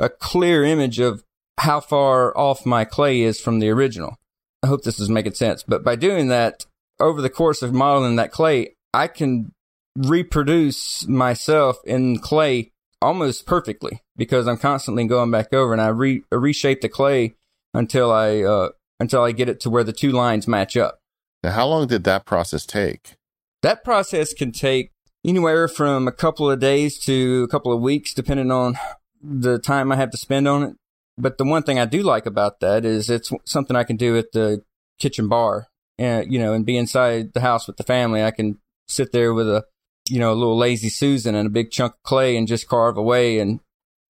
[0.01, 1.23] a clear image of
[1.59, 4.17] how far off my clay is from the original.
[4.63, 5.63] I hope this is making sense.
[5.63, 6.65] But by doing that,
[6.99, 9.53] over the course of modeling that clay, I can
[9.95, 16.23] reproduce myself in clay almost perfectly because I'm constantly going back over and I re
[16.31, 17.35] reshape the clay
[17.73, 20.99] until I uh, until I get it to where the two lines match up.
[21.43, 23.15] Now, how long did that process take?
[23.61, 24.91] That process can take
[25.25, 28.77] anywhere from a couple of days to a couple of weeks, depending on
[29.23, 30.75] the time I have to spend on it.
[31.17, 34.17] But the one thing I do like about that is it's something I can do
[34.17, 34.63] at the
[34.99, 38.23] kitchen bar, and you know, and be inside the house with the family.
[38.23, 39.65] I can sit there with a
[40.09, 42.97] you know a little lazy Susan and a big chunk of clay and just carve
[42.97, 43.59] away, and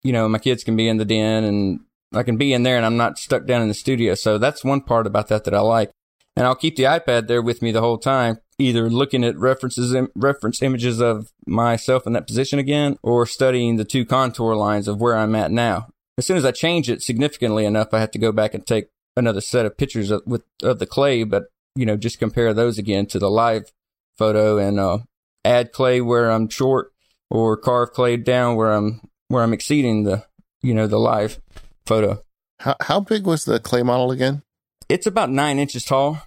[0.04, 1.80] you know, my kids can be in the den and
[2.12, 4.14] I can be in there and I'm not stuck down in the studio.
[4.14, 5.90] So that's one part about that that I like.
[6.36, 9.96] And I'll keep the iPad there with me the whole time, either looking at references,
[10.16, 15.00] reference images of myself in that position again, or studying the two contour lines of
[15.00, 15.88] where I'm at now.
[16.18, 18.88] As soon as I change it significantly enough, I have to go back and take
[19.16, 21.44] another set of pictures of, with, of the clay, but
[21.76, 23.72] you know, just compare those again to the live
[24.16, 24.98] photo and, uh,
[25.44, 26.92] add clay where I'm short
[27.30, 30.24] or carve clay down where I'm, where I'm exceeding the,
[30.62, 31.40] you know, the live
[31.84, 32.22] photo.
[32.60, 34.43] How, how big was the clay model again?
[34.88, 36.22] It's about nine inches tall.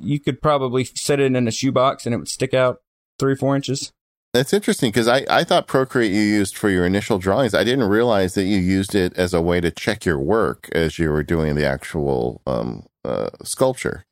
[0.00, 2.80] You could probably set it in a shoebox and it would stick out
[3.18, 3.92] three four inches.
[4.32, 7.52] That's interesting because I, I thought Procreate you used for your initial drawings.
[7.52, 10.98] I didn't realize that you used it as a way to check your work as
[11.00, 14.04] you were doing the actual um, uh, sculpture.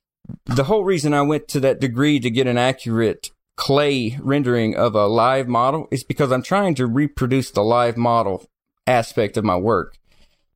[0.47, 4.95] The whole reason I went to that degree to get an accurate clay rendering of
[4.95, 8.47] a live model is because I'm trying to reproduce the live model
[8.87, 9.97] aspect of my work.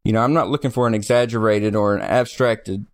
[0.04, 2.86] You know, I'm not looking for an exaggerated or an abstracted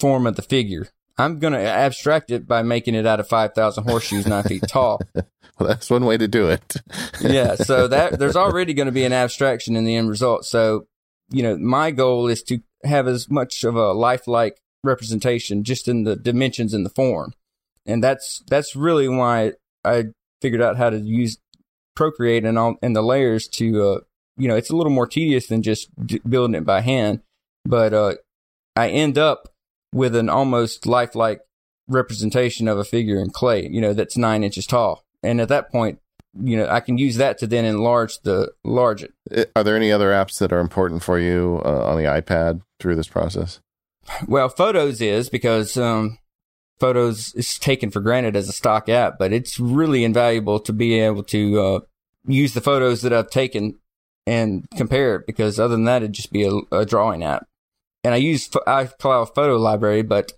[0.00, 0.88] form of the figure.
[1.16, 5.00] I'm going to abstract it by making it out of 5,000 horseshoes nine feet tall.
[5.56, 6.78] Well, that's one way to do it.
[7.20, 7.54] yeah.
[7.54, 10.44] So that there's already going to be an abstraction in the end result.
[10.44, 10.88] So,
[11.30, 16.02] you know, my goal is to have as much of a lifelike representation just in
[16.02, 17.34] the dimensions and the form.
[17.86, 19.52] And that's, that's really why
[19.84, 20.06] I
[20.42, 21.38] figured out how to use
[21.94, 24.00] Procreate and all, and the layers to, uh,
[24.36, 27.20] you know, it's a little more tedious than just d- building it by hand,
[27.64, 28.14] but, uh,
[28.74, 29.53] I end up
[29.94, 31.40] with an almost lifelike
[31.86, 35.04] representation of a figure in clay, you know, that's nine inches tall.
[35.22, 36.00] And at that point,
[36.38, 39.52] you know, I can use that to then enlarge the enlarge it.
[39.54, 42.96] Are there any other apps that are important for you uh, on the iPad through
[42.96, 43.60] this process?
[44.26, 46.18] Well, Photos is because um,
[46.80, 50.98] Photos is taken for granted as a stock app, but it's really invaluable to be
[50.98, 51.80] able to uh,
[52.26, 53.78] use the photos that I've taken
[54.26, 57.46] and compare it because other than that, it'd just be a, a drawing app.
[58.04, 60.32] And I use iCloud Photo Library, but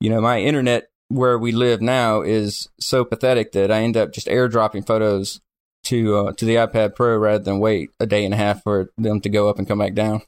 [0.00, 4.12] you know, my internet where we live now is so pathetic that I end up
[4.12, 5.40] just airdropping photos
[5.84, 8.90] to uh, to the iPad Pro rather than wait a day and a half for
[8.96, 10.22] them to go up and come back down.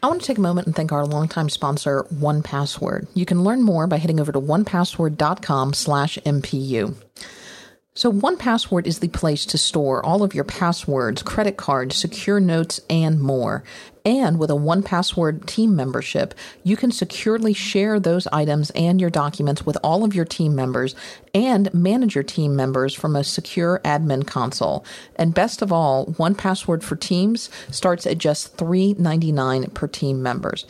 [0.00, 3.08] I want to take a moment and thank our longtime sponsor, 1Password.
[3.14, 6.94] You can learn more by heading over to onepassword.com slash MPU.
[7.98, 12.80] So 1Password is the place to store all of your passwords, credit cards, secure notes,
[12.88, 13.64] and more.
[14.04, 16.32] And with a 1Password team membership,
[16.62, 20.94] you can securely share those items and your documents with all of your team members
[21.34, 24.84] and manage your team members from a secure admin console.
[25.16, 30.66] And best of all, 1Password for Teams starts at just $3.99 per team members.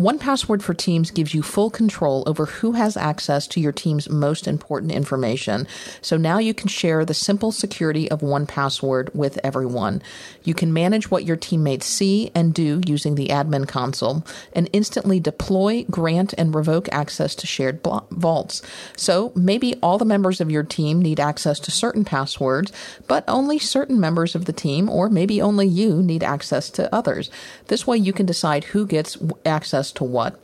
[0.00, 4.46] 1Password for Teams gives you full control over who has access to your team's most
[4.46, 5.66] important information.
[6.02, 10.00] So now you can share the simple security of 1Password with everyone.
[10.44, 15.18] You can manage what your teammates see and do using the admin console and instantly
[15.18, 17.80] deploy, grant, and revoke access to shared
[18.12, 18.62] vaults.
[18.96, 22.70] So maybe all the members of your team need access to certain passwords,
[23.08, 27.30] but only certain members of the team, or maybe only you, need access to others.
[27.66, 30.40] This way you can decide who gets access to what.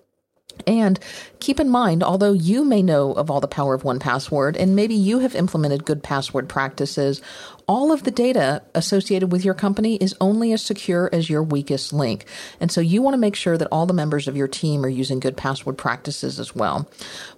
[0.67, 1.01] And
[1.41, 4.95] keep in mind, although you may know of all the power of 1Password and maybe
[4.95, 7.21] you have implemented good password practices,
[7.67, 11.93] all of the data associated with your company is only as secure as your weakest
[11.93, 12.27] link.
[12.61, 14.89] And so you want to make sure that all the members of your team are
[14.89, 16.89] using good password practices as well.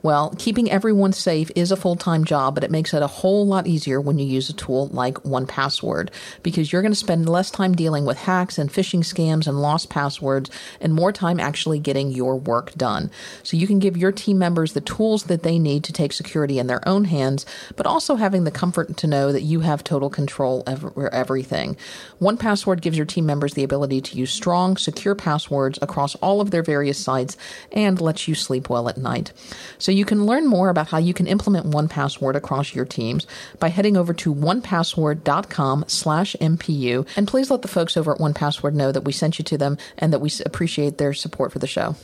[0.02, 3.66] Well, keeping everyone safe is a full-time job, but it makes it a whole lot
[3.66, 6.10] easier when you use a tool like 1Password
[6.42, 9.90] because you're going to spend less time dealing with hacks and phishing scams and lost
[9.90, 13.10] passwords and more time actually getting your work done.
[13.42, 16.58] So you can give your team members the tools that they need to take security
[16.58, 20.10] in their own hands, but also having the comfort to know that you have total
[20.16, 21.76] control everything.
[22.20, 26.50] 1Password gives your team members the ability to use strong, secure passwords across all of
[26.50, 27.36] their various sites
[27.70, 29.32] and lets you sleep well at night.
[29.78, 33.26] So you can learn more about how you can implement 1Password across your teams
[33.60, 37.06] by heading over to onepassword.com slash MPU.
[37.16, 39.78] And please let the folks over at 1Password know that we sent you to them
[39.98, 41.94] and that we appreciate their support for the show.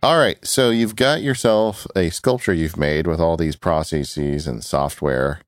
[0.00, 0.38] All right.
[0.46, 5.40] So you've got yourself a sculpture you've made with all these processes and software.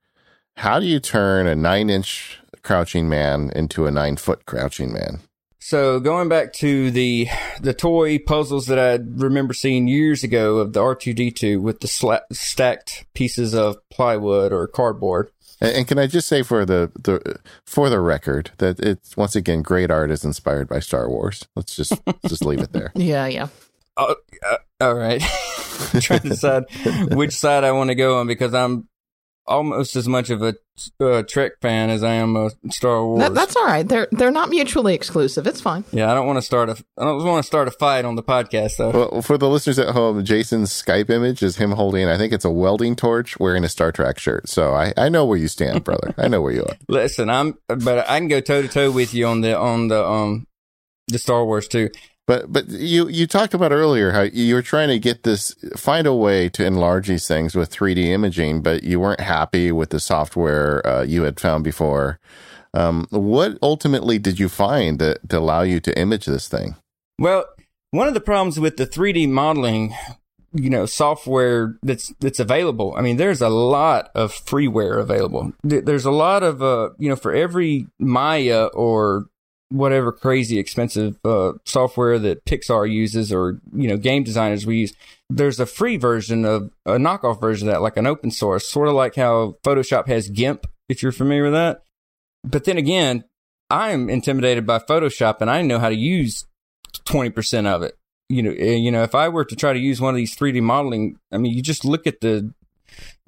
[0.56, 5.20] How do you turn a nine inch crouching man into a nine foot crouching man?
[5.62, 7.28] So going back to the
[7.60, 11.60] the toy puzzles that I remember seeing years ago of the R two D two
[11.60, 15.30] with the sla- stacked pieces of plywood or cardboard.
[15.60, 19.36] And, and, can I just say for the, the for the record that it's once
[19.36, 21.46] again great art is inspired by Star Wars.
[21.54, 21.92] Let's just
[22.26, 22.90] just leave it there.
[23.00, 23.48] Yeah, yeah.
[23.96, 24.14] Uh,
[24.50, 25.20] uh, all right.
[26.00, 26.64] trying to decide
[27.12, 28.88] which side I want to go on because I'm
[29.46, 30.55] almost as much of a
[31.00, 33.20] uh, Trek fan as I am a Star Wars.
[33.20, 33.87] That, that's all right.
[33.87, 35.46] They're they're not mutually exclusive.
[35.46, 35.85] It's fine.
[35.92, 38.14] Yeah, I don't want to start a I don't want to start a fight on
[38.14, 38.90] the podcast though.
[38.90, 42.44] Well, for the listeners at home, Jason's Skype image is him holding I think it's
[42.44, 44.48] a welding torch wearing a Star Trek shirt.
[44.48, 46.14] So I I know where you stand, brother.
[46.16, 46.76] I know where you are.
[46.88, 50.05] Listen, I'm but I can go toe to toe with you on the on the
[50.05, 50.46] um
[51.09, 51.90] the Star Wars too.
[52.30, 56.06] But but you you talked about earlier how you were trying to get this find
[56.06, 59.98] a way to enlarge these things with 3D imaging, but you weren't happy with the
[59.98, 62.20] software uh, you had found before.
[62.72, 66.76] Um, what ultimately did you find that to allow you to image this thing?
[67.18, 67.46] Well,
[67.90, 69.92] one of the problems with the 3D modeling,
[70.52, 72.94] you know, software that's that's available.
[72.96, 75.52] I mean, there's a lot of freeware available.
[75.64, 79.26] There's a lot of uh, you know, for every Maya or
[79.70, 84.94] whatever crazy expensive uh, software that Pixar uses or you know game designers we use.
[85.30, 88.88] There's a free version of a knockoff version of that, like an open source, sort
[88.88, 91.85] of like how Photoshop has GIMP, if you're familiar with that.
[92.44, 93.24] But then again,
[93.70, 96.46] I'm intimidated by Photoshop, and I know how to use
[97.06, 97.96] 20% of it.
[98.28, 100.37] You know, eh, you know, if I were to try to use one of these
[100.37, 102.52] 3D modeling, I mean, you just look at the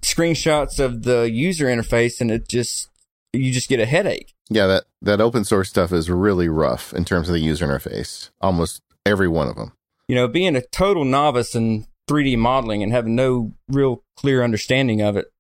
[0.03, 2.89] screenshots of the user interface, and it just
[3.33, 4.32] you just get a headache.
[4.51, 8.31] Yeah, that that open source stuff is really rough in terms of the user interface.
[8.41, 9.73] Almost every one of them.
[10.09, 15.01] You know, being a total novice in 3D modeling and having no real clear understanding
[15.01, 15.33] of it,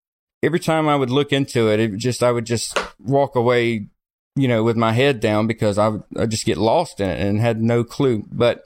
[0.43, 3.89] every time I would look into it, it just I would just walk away,
[4.37, 7.21] you know, with my head down because I would I just get lost in it
[7.21, 8.25] and had no clue.
[8.31, 8.65] But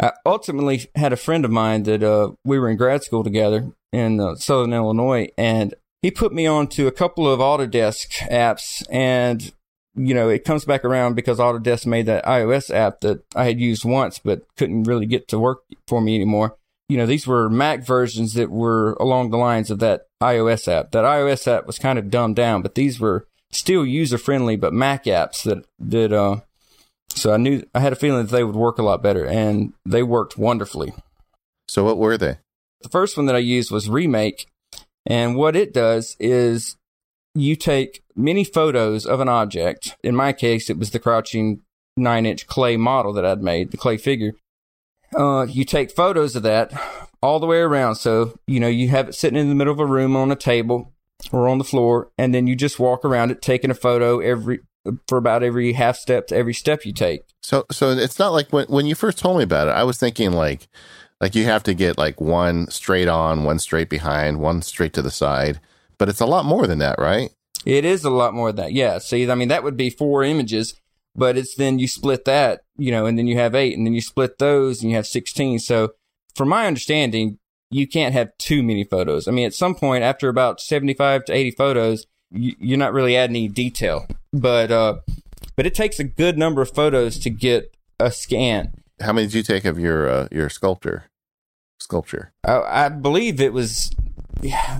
[0.00, 3.72] I ultimately had a friend of mine that uh, we were in grad school together
[3.92, 8.84] in uh, Southern Illinois, and he put me on to a couple of Autodesk apps
[8.90, 9.52] and
[9.94, 13.60] you know, it comes back around because Autodesk made that iOS app that I had
[13.60, 16.56] used once but couldn't really get to work for me anymore.
[16.88, 20.92] You know, these were Mac versions that were along the lines of that iOS app.
[20.92, 24.72] That iOS app was kind of dumbed down, but these were still user friendly, but
[24.72, 26.40] Mac apps that that uh
[27.14, 29.74] so I knew I had a feeling that they would work a lot better and
[29.84, 30.94] they worked wonderfully.
[31.68, 32.38] So what were they?
[32.80, 34.46] The first one that I used was Remake
[35.06, 36.76] and what it does is
[37.34, 39.96] you take many photos of an object.
[40.04, 41.62] In my case, it was the crouching
[41.96, 44.32] nine inch clay model that I'd made, the clay figure.
[45.14, 46.72] Uh, you take photos of that
[47.22, 47.96] all the way around.
[47.96, 50.36] So, you know, you have it sitting in the middle of a room on a
[50.36, 50.92] table
[51.30, 54.60] or on the floor, and then you just walk around it taking a photo every
[55.06, 57.22] for about every half step to every step you take.
[57.42, 59.98] So so it's not like when when you first told me about it, I was
[59.98, 60.68] thinking like
[61.22, 65.02] like you have to get like one straight on, one straight behind, one straight to
[65.02, 65.60] the side.
[65.96, 67.30] But it's a lot more than that, right?
[67.64, 68.72] It is a lot more than that.
[68.72, 68.98] Yeah.
[68.98, 70.74] See, I mean, that would be four images,
[71.14, 73.94] but it's then you split that, you know, and then you have eight, and then
[73.94, 75.60] you split those and you have 16.
[75.60, 75.92] So,
[76.34, 77.38] from my understanding,
[77.70, 79.28] you can't have too many photos.
[79.28, 83.36] I mean, at some point, after about 75 to 80 photos, you're not really adding
[83.36, 84.08] any detail.
[84.32, 84.96] But, uh,
[85.54, 88.72] but it takes a good number of photos to get a scan.
[89.00, 91.04] How many did you take of your uh, your sculptor?
[91.82, 92.32] Sculpture?
[92.44, 93.90] I, I believe it was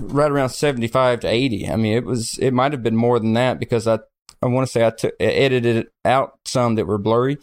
[0.01, 1.69] right around 75 to 80.
[1.69, 3.99] I mean, it was, it might have been more than that because I,
[4.41, 7.37] I want to say I took, edited out some that were blurry.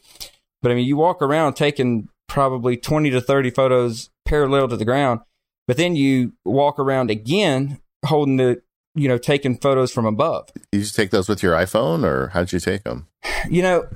[0.63, 4.85] But I mean, you walk around taking probably 20 to 30 photos parallel to the
[4.85, 5.21] ground,
[5.67, 8.63] but then you walk around again holding the,
[8.95, 10.51] you know, taking photos from above.
[10.73, 13.07] You just take those with your iPhone or how did you take them?
[13.49, 13.87] You know,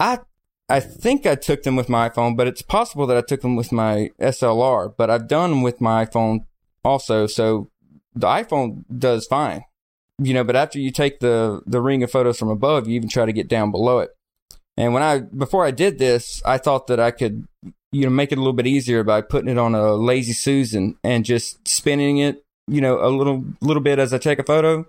[0.00, 0.18] I
[0.68, 3.56] I think I took them with my iPhone, but it's possible that I took them
[3.56, 4.94] with my SLR.
[4.96, 6.44] But I've done them with my iPhone
[6.84, 7.70] also, so
[8.14, 9.64] the iPhone does fine.
[10.20, 13.08] You know, but after you take the the ring of photos from above, you even
[13.08, 14.10] try to get down below it.
[14.76, 17.46] And when I before I did this, I thought that I could
[17.92, 20.96] you know make it a little bit easier by putting it on a lazy susan
[21.02, 24.86] and just spinning it, you know, a little little bit as I take a photo.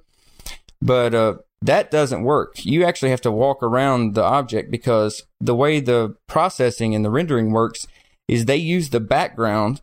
[0.81, 2.63] But uh, that doesn't work.
[2.63, 7.09] You actually have to walk around the object because the way the processing and the
[7.09, 7.85] rendering works
[8.27, 9.81] is they use the background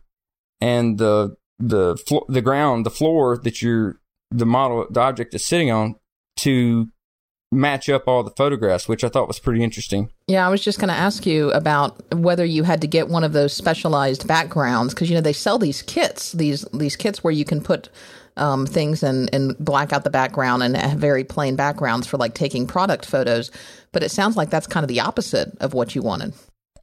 [0.59, 3.99] and the the flo- the ground, the floor that you're
[4.31, 5.95] the model the object is sitting on
[6.37, 6.87] to
[7.51, 10.09] match up all the photographs, which I thought was pretty interesting.
[10.27, 13.23] Yeah, I was just going to ask you about whether you had to get one
[13.23, 17.31] of those specialized backgrounds because you know they sell these kits, these these kits where
[17.31, 17.89] you can put
[18.35, 22.33] um, things and and black out the background and have very plain backgrounds for like
[22.33, 23.51] taking product photos.
[23.91, 26.33] But it sounds like that's kind of the opposite of what you wanted.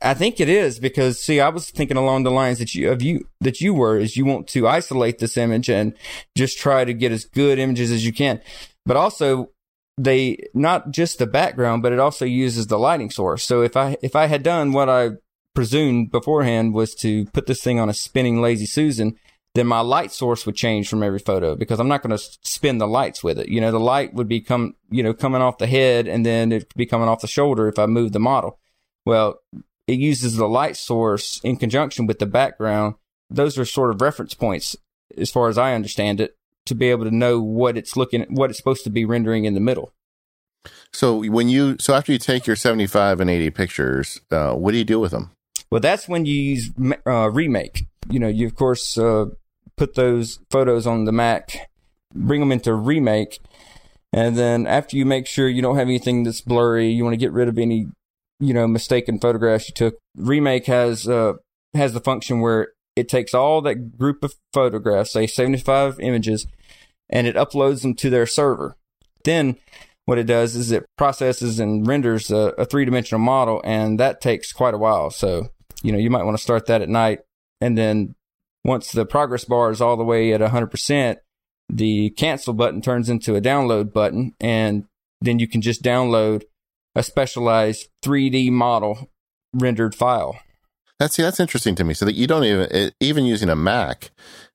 [0.02, 3.02] I think it is because see, I was thinking along the lines that you of
[3.02, 5.94] you that you were is you want to isolate this image and
[6.34, 8.40] just try to get as good images as you can,
[8.84, 9.50] but also
[9.96, 13.44] they not just the background, but it also uses the lighting source.
[13.44, 15.10] So if I if I had done what I
[15.54, 19.16] presumed beforehand was to put this thing on a spinning lazy susan,
[19.54, 22.78] then my light source would change from every photo because I'm not going to spin
[22.78, 23.48] the lights with it.
[23.48, 26.50] You know, the light would be come you know coming off the head and then
[26.50, 28.58] it would be coming off the shoulder if I move the model.
[29.06, 29.40] Well,
[29.86, 32.94] it uses the light source in conjunction with the background.
[33.30, 34.76] Those are sort of reference points
[35.16, 36.36] as far as I understand it
[36.66, 39.44] to be able to know what it's looking at, what it's supposed to be rendering
[39.44, 39.92] in the middle.
[40.92, 44.78] So when you so after you take your 75 and 80 pictures, uh, what do
[44.78, 45.30] you do with them?
[45.70, 46.70] Well, that's when you use
[47.06, 47.86] uh, remake.
[48.08, 49.26] You know, you of course uh,
[49.76, 51.70] put those photos on the Mac,
[52.14, 53.40] bring them into remake,
[54.12, 57.18] and then after you make sure you don't have anything that's blurry, you want to
[57.18, 57.88] get rid of any
[58.40, 59.98] you know mistaken photographs you took.
[60.16, 61.34] Remake has uh,
[61.74, 66.46] has the function where it takes all that group of photographs, say 75 images,
[67.10, 68.76] and it uploads them to their server.
[69.24, 69.56] Then
[70.06, 74.20] what it does is it processes and renders a, a three dimensional model, and that
[74.20, 75.10] takes quite a while.
[75.10, 75.48] So,
[75.82, 77.20] you know, you might want to start that at night.
[77.60, 78.14] And then
[78.64, 81.16] once the progress bar is all the way at 100%,
[81.70, 84.84] the cancel button turns into a download button, and
[85.20, 86.42] then you can just download
[86.94, 89.10] a specialized 3D model
[89.54, 90.38] rendered file.
[90.98, 91.94] That's that's interesting to me.
[91.94, 94.10] So that you don't even even using a Mac,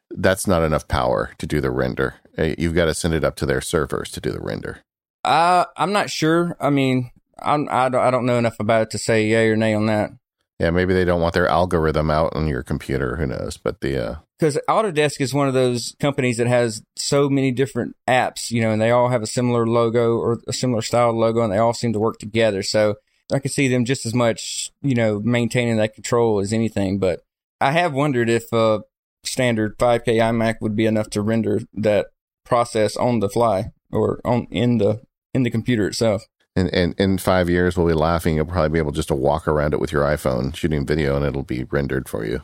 [0.10, 2.16] that's not enough power to do the render.
[2.38, 4.80] Uh, you've got to send it up to their servers to do the render.
[5.24, 6.56] Uh, I'm not sure.
[6.60, 7.12] I mean,
[7.42, 9.88] I'm, I don't, I don't know enough about it to say yay or nay on
[9.88, 10.12] that.
[10.60, 13.16] Yeah, maybe they don't want their algorithm out on your computer.
[13.16, 13.58] Who knows?
[13.58, 17.96] But the uh, because Autodesk is one of those companies that has so many different
[18.08, 21.42] apps, you know, and they all have a similar logo or a similar style logo,
[21.42, 22.62] and they all seem to work together.
[22.62, 22.96] So
[23.32, 27.00] I can see them just as much, you know, maintaining that control as anything.
[27.00, 27.22] But
[27.62, 28.82] I have wondered if a
[29.24, 32.08] standard 5K iMac would be enough to render that
[32.46, 35.02] process on the fly or on in the
[35.34, 36.26] in the computer itself.
[36.56, 38.36] And, and in five years, we'll be laughing.
[38.36, 41.26] You'll probably be able just to walk around it with your iPhone, shooting video, and
[41.26, 42.42] it'll be rendered for you.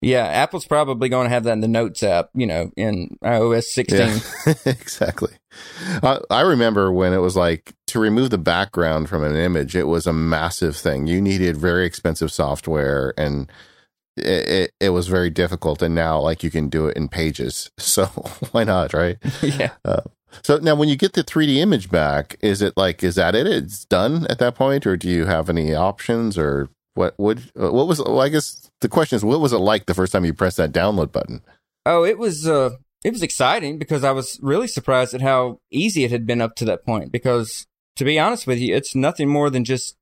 [0.00, 3.64] Yeah, Apple's probably going to have that in the Notes app, you know, in iOS
[3.64, 3.98] 16.
[3.98, 5.32] Yeah, exactly.
[6.02, 9.84] Uh, I remember when it was like to remove the background from an image, it
[9.84, 11.06] was a massive thing.
[11.06, 13.50] You needed very expensive software and
[14.16, 15.82] it, it, it was very difficult.
[15.82, 17.70] And now, like, you can do it in pages.
[17.78, 18.04] So
[18.52, 19.16] why not, right?
[19.42, 19.72] yeah.
[19.84, 20.02] Uh,
[20.42, 23.46] so now, when you get the 3D image back, is it like, is that it?
[23.46, 24.86] It's done at that point?
[24.86, 26.68] Or do you have any options or
[26.98, 29.86] what would uh, what was well, I guess the question is what was it like
[29.86, 31.42] the first time you pressed that download button?
[31.86, 32.70] Oh, it was uh
[33.04, 36.56] it was exciting because I was really surprised at how easy it had been up
[36.56, 37.66] to that point because
[37.98, 39.96] to be honest with you, it's nothing more than just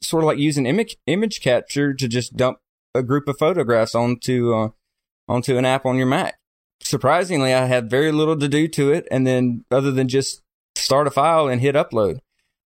[0.00, 2.58] sort of like using image image capture to just dump
[2.94, 4.68] a group of photographs onto uh,
[5.28, 6.38] onto an app on your Mac.
[6.80, 10.42] Surprisingly, I had very little to do to it and then other than just
[10.76, 12.18] start a file and hit upload.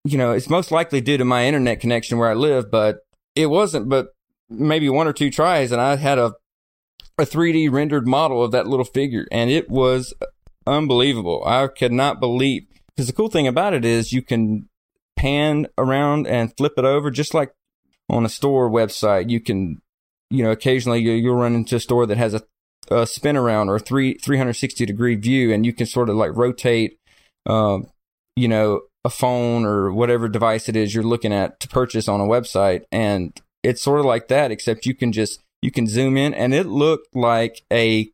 [0.03, 2.99] You know, it's most likely due to my internet connection where I live, but
[3.35, 4.07] it wasn't, but
[4.49, 6.33] maybe one or two tries, and I had a
[7.19, 10.13] a 3D rendered model of that little figure, and it was
[10.67, 11.43] unbelievable.
[11.45, 12.66] I could not believe
[12.97, 14.67] because the cool thing about it is you can
[15.15, 17.53] pan around and flip it over, just like
[18.09, 19.29] on a store website.
[19.29, 19.83] You can,
[20.31, 22.41] you know, occasionally you'll run into a store that has a,
[22.89, 26.35] a spin around or a three 360 degree view, and you can sort of like
[26.35, 26.97] rotate,
[27.45, 27.77] uh,
[28.35, 32.19] you know, a phone or whatever device it is you're looking at to purchase on
[32.19, 32.81] a website.
[32.91, 36.51] And it's sort of like that, except you can just, you can zoom in and
[36.51, 38.11] it looked like a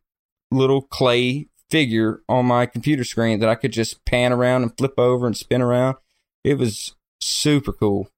[0.50, 4.94] little clay figure on my computer screen that I could just pan around and flip
[4.96, 5.96] over and spin around.
[6.44, 8.08] It was super cool.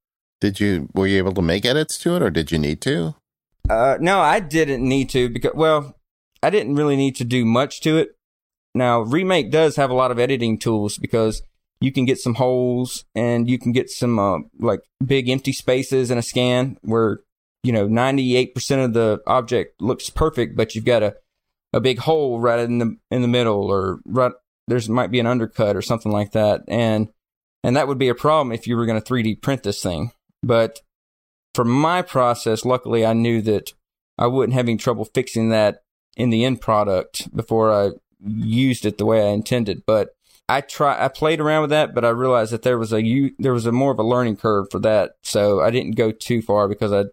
[0.43, 3.15] Did you, were you able to make edits to it or did you need to?
[3.71, 5.97] Uh, no, I didn't need to because, well,
[6.43, 8.11] I didn't really need to do much to it.
[8.75, 11.41] Now, Remake does have a lot of editing tools because
[11.81, 16.11] you can get some holes and you can get some uh, like big empty spaces
[16.11, 17.21] in a scan where
[17.63, 21.17] you know 98% of the object looks perfect but you've got a
[21.77, 24.33] a big hole right in the in the middle or right
[24.67, 26.63] there's might be an undercut or something like that.
[26.67, 27.09] And
[27.63, 30.13] and that would be a problem if you were going to 3D print this thing.
[30.43, 30.81] But
[31.55, 33.75] for my process luckily I knew that
[34.19, 35.83] I wouldn't have any trouble fixing that
[36.17, 37.91] in the end product before I
[38.27, 39.83] used it the way I intended.
[39.87, 40.17] But
[40.49, 43.53] I try I played around with that, but I realized that there was a there
[43.53, 46.69] was a more of a learning curve for that, so I didn't go too far
[46.69, 47.05] because I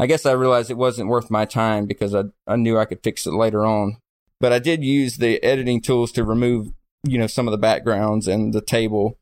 [0.00, 3.02] I guess I realized it wasn't worth my time because I I knew I could
[3.02, 3.98] fix it later on.
[4.40, 6.72] But I did use the editing tools to remove
[7.06, 9.18] you know some of the backgrounds and the table.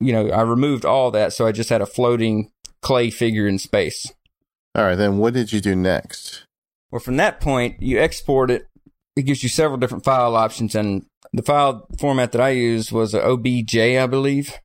[0.00, 2.50] You know, I removed all that, so I just had a floating
[2.80, 4.12] clay figure in space.
[4.74, 6.44] All right, then what did you do next?
[6.90, 8.66] Well, from that point, you export it.
[9.14, 13.14] It gives you several different file options, and the file format that I used was
[13.14, 14.58] OBJ, I believe.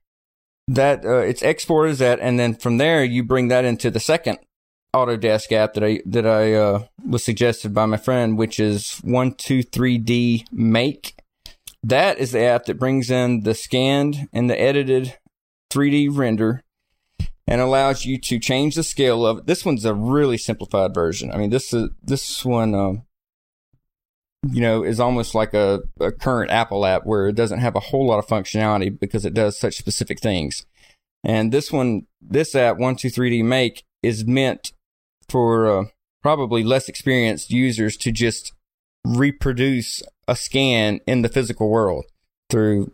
[0.66, 4.00] That uh, it's exported as that, and then from there you bring that into the
[4.00, 4.38] second
[4.94, 9.32] Autodesk app that I that I uh, was suggested by my friend, which is one
[9.32, 11.14] two three D Make.
[11.82, 15.16] That is the app that brings in the scanned and the edited
[15.70, 16.64] 3D render
[17.46, 19.46] and allows you to change the scale of it.
[19.46, 21.30] This one's a really simplified version.
[21.32, 23.02] I mean, this is this one, um,
[24.50, 27.80] you know, is almost like a, a current Apple app where it doesn't have a
[27.80, 30.66] whole lot of functionality because it does such specific things.
[31.24, 34.72] And this one, this app, one two three D Make, is meant
[35.28, 35.84] for uh,
[36.22, 38.52] probably less experienced users to just
[39.04, 42.04] reproduce a scan in the physical world
[42.50, 42.92] through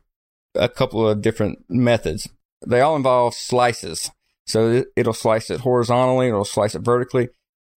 [0.54, 2.28] a couple of different methods.
[2.66, 4.10] They all involve slices.
[4.46, 7.28] So it'll slice it horizontally, it'll slice it vertically.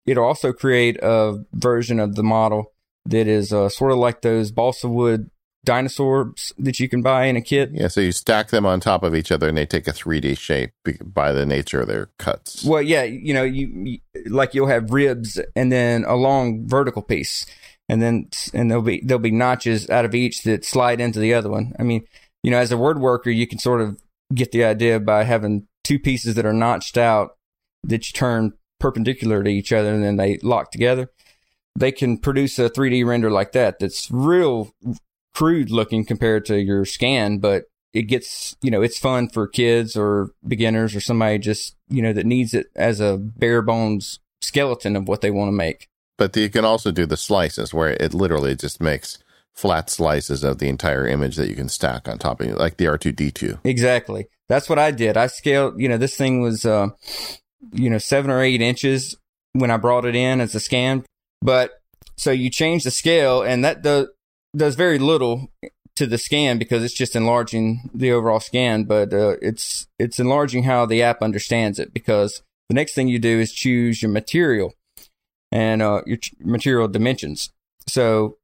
[0.05, 2.73] It'll also create a version of the model
[3.05, 5.29] that is uh, sort of like those balsa wood
[5.65, 7.71] dinosaurs that you can buy in a kit.
[7.73, 10.37] Yeah, so you stack them on top of each other and they take a 3D
[10.37, 10.71] shape
[11.03, 12.63] by the nature of their cuts.
[12.63, 17.01] Well, yeah, you know, you, you like you'll have ribs and then a long vertical
[17.01, 17.45] piece
[17.89, 21.33] and then and there'll be there'll be notches out of each that slide into the
[21.33, 21.73] other one.
[21.79, 22.05] I mean,
[22.43, 24.01] you know, as a word worker, you can sort of
[24.33, 27.37] get the idea by having two pieces that are notched out
[27.83, 31.11] that you turn perpendicular to each other and then they lock together.
[31.77, 34.71] They can produce a 3D render like that that's real
[35.35, 39.95] crude looking compared to your scan, but it gets, you know, it's fun for kids
[39.95, 44.95] or beginners or somebody just, you know, that needs it as a bare bones skeleton
[44.95, 45.87] of what they want to make.
[46.17, 49.19] But you can also do the slices where it literally just makes
[49.53, 52.77] flat slices of the entire image that you can stack on top of it, like
[52.77, 53.59] the R2D2.
[53.63, 54.27] Exactly.
[54.49, 55.17] That's what I did.
[55.17, 56.89] I scaled, you know, this thing was, uh,
[57.71, 59.15] you know, seven or eight inches
[59.53, 61.05] when I brought it in as a scan.
[61.41, 61.71] But
[62.17, 64.07] so you change the scale and that does,
[64.55, 65.49] does very little
[65.95, 70.63] to the scan because it's just enlarging the overall scan, but uh, it's it's enlarging
[70.63, 74.73] how the app understands it because the next thing you do is choose your material
[75.51, 77.51] and uh, your material dimensions.
[77.87, 78.37] So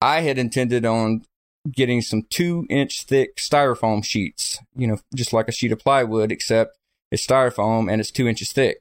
[0.00, 1.24] I had intended on
[1.70, 6.32] getting some two inch thick styrofoam sheets, you know, just like a sheet of plywood,
[6.32, 6.76] except
[7.10, 8.78] it's styrofoam and it's two inches thick.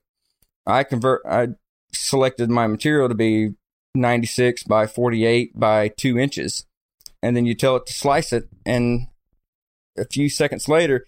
[0.65, 1.49] I convert, I
[1.91, 3.53] selected my material to be
[3.93, 6.65] 96 by 48 by two inches.
[7.26, 8.49] And then you tell it to slice it.
[8.67, 9.07] And
[9.97, 11.05] a few seconds later,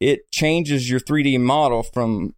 [0.00, 2.34] it changes your 3D model from,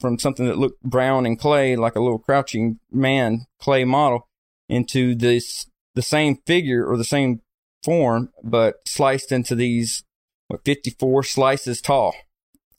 [0.00, 4.28] from something that looked brown and clay, like a little crouching man clay model
[4.68, 5.66] into this,
[5.96, 7.40] the same figure or the same
[7.82, 10.04] form, but sliced into these
[10.46, 12.14] what, 54 slices tall.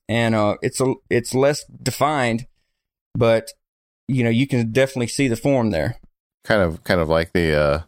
[0.08, 2.46] And uh, it's a it's less defined,
[3.14, 3.52] but
[4.08, 5.98] you know you can definitely see the form there.
[6.46, 7.82] Kind of kind of like the uh,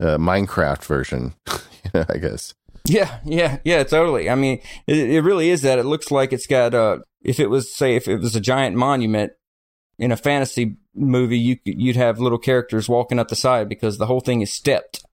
[0.00, 1.34] uh, Minecraft version,
[1.94, 2.54] I guess.
[2.86, 4.30] Yeah, yeah, yeah, totally.
[4.30, 5.78] I mean, it, it really is that.
[5.78, 8.76] It looks like it's got uh, if it was say if it was a giant
[8.76, 9.32] monument
[9.98, 14.06] in a fantasy movie, you you'd have little characters walking up the side because the
[14.06, 15.04] whole thing is stepped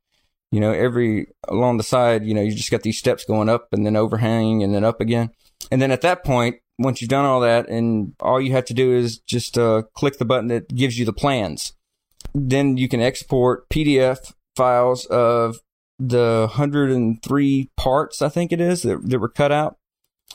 [0.51, 3.67] you know, every along the side, you know, you just got these steps going up
[3.73, 5.31] and then overhanging and then up again.
[5.71, 8.73] And then at that point, once you've done all that and all you have to
[8.73, 11.73] do is just uh, click the button that gives you the plans.
[12.33, 15.59] Then you can export PDF files of
[15.99, 19.77] the 103 parts, I think it is, that, that were cut out.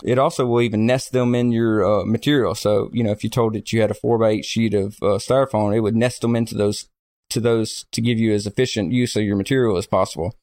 [0.02, 2.54] It also will even nest them in your uh, material.
[2.54, 4.96] So, you know, if you told it you had a four by eight sheet of
[5.02, 6.88] uh, styrofoam, it would nest them into those
[7.30, 10.34] to those to give you as efficient use of your material as possible.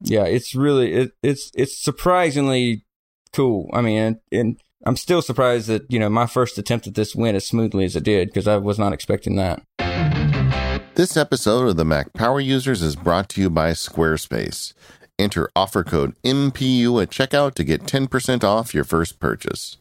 [0.00, 2.84] Yeah, it's really it, it's it's surprisingly
[3.32, 3.68] cool.
[3.72, 7.14] I mean, and, and I'm still surprised that you know my first attempt at this
[7.14, 9.62] went as smoothly as it did because I was not expecting that.
[10.98, 14.72] This episode of the Mac Power Users is brought to you by Squarespace.
[15.16, 19.76] Enter offer code MPU at checkout to get 10% off your first purchase.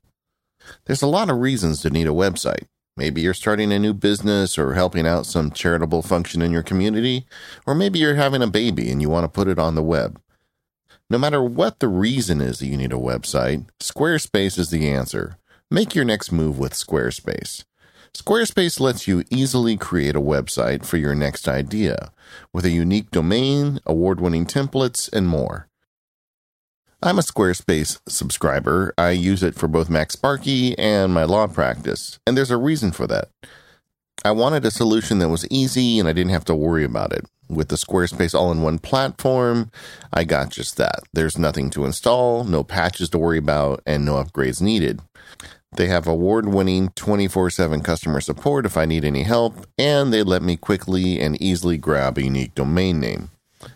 [0.86, 2.68] There's a lot of reasons to need a website.
[2.96, 7.26] Maybe you're starting a new business or helping out some charitable function in your community,
[7.66, 10.22] or maybe you're having a baby and you want to put it on the web.
[11.10, 15.40] No matter what the reason is that you need a website, Squarespace is the answer.
[15.72, 17.64] Make your next move with Squarespace.
[18.14, 22.12] Squarespace lets you easily create a website for your next idea
[22.54, 25.68] with a unique domain, award winning templates, and more.
[27.02, 28.94] I'm a Squarespace subscriber.
[28.98, 32.92] I use it for both Max MacSparky and my law practice, and there's a reason
[32.92, 33.30] for that.
[34.26, 37.26] I wanted a solution that was easy and I didn't have to worry about it.
[37.50, 39.72] With the Squarespace all in one platform,
[40.12, 41.04] I got just that.
[41.14, 45.02] There's nothing to install, no patches to worry about, and no upgrades needed.
[45.76, 50.24] They have award winning 24 7 customer support if I need any help, and they
[50.24, 53.30] let me quickly and easily grab a unique domain name.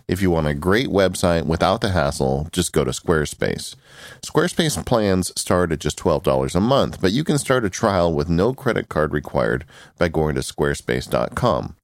[0.08, 3.76] If you want a great website without the hassle, just go to Squarespace.
[4.22, 8.30] Squarespace plans start at just $12 a month, but you can start a trial with
[8.30, 9.66] no credit card required
[9.98, 11.76] by going to squarespace.com.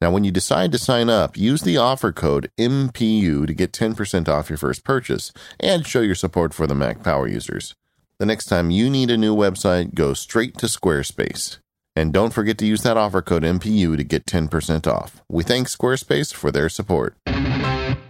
[0.00, 4.28] Now, when you decide to sign up, use the offer code MPU to get 10%
[4.28, 7.74] off your first purchase and show your support for the Mac Power users.
[8.20, 11.56] The next time you need a new website, go straight to Squarespace.
[11.96, 15.22] And don't forget to use that offer code MPU to get 10% off.
[15.30, 17.16] We thank Squarespace for their support.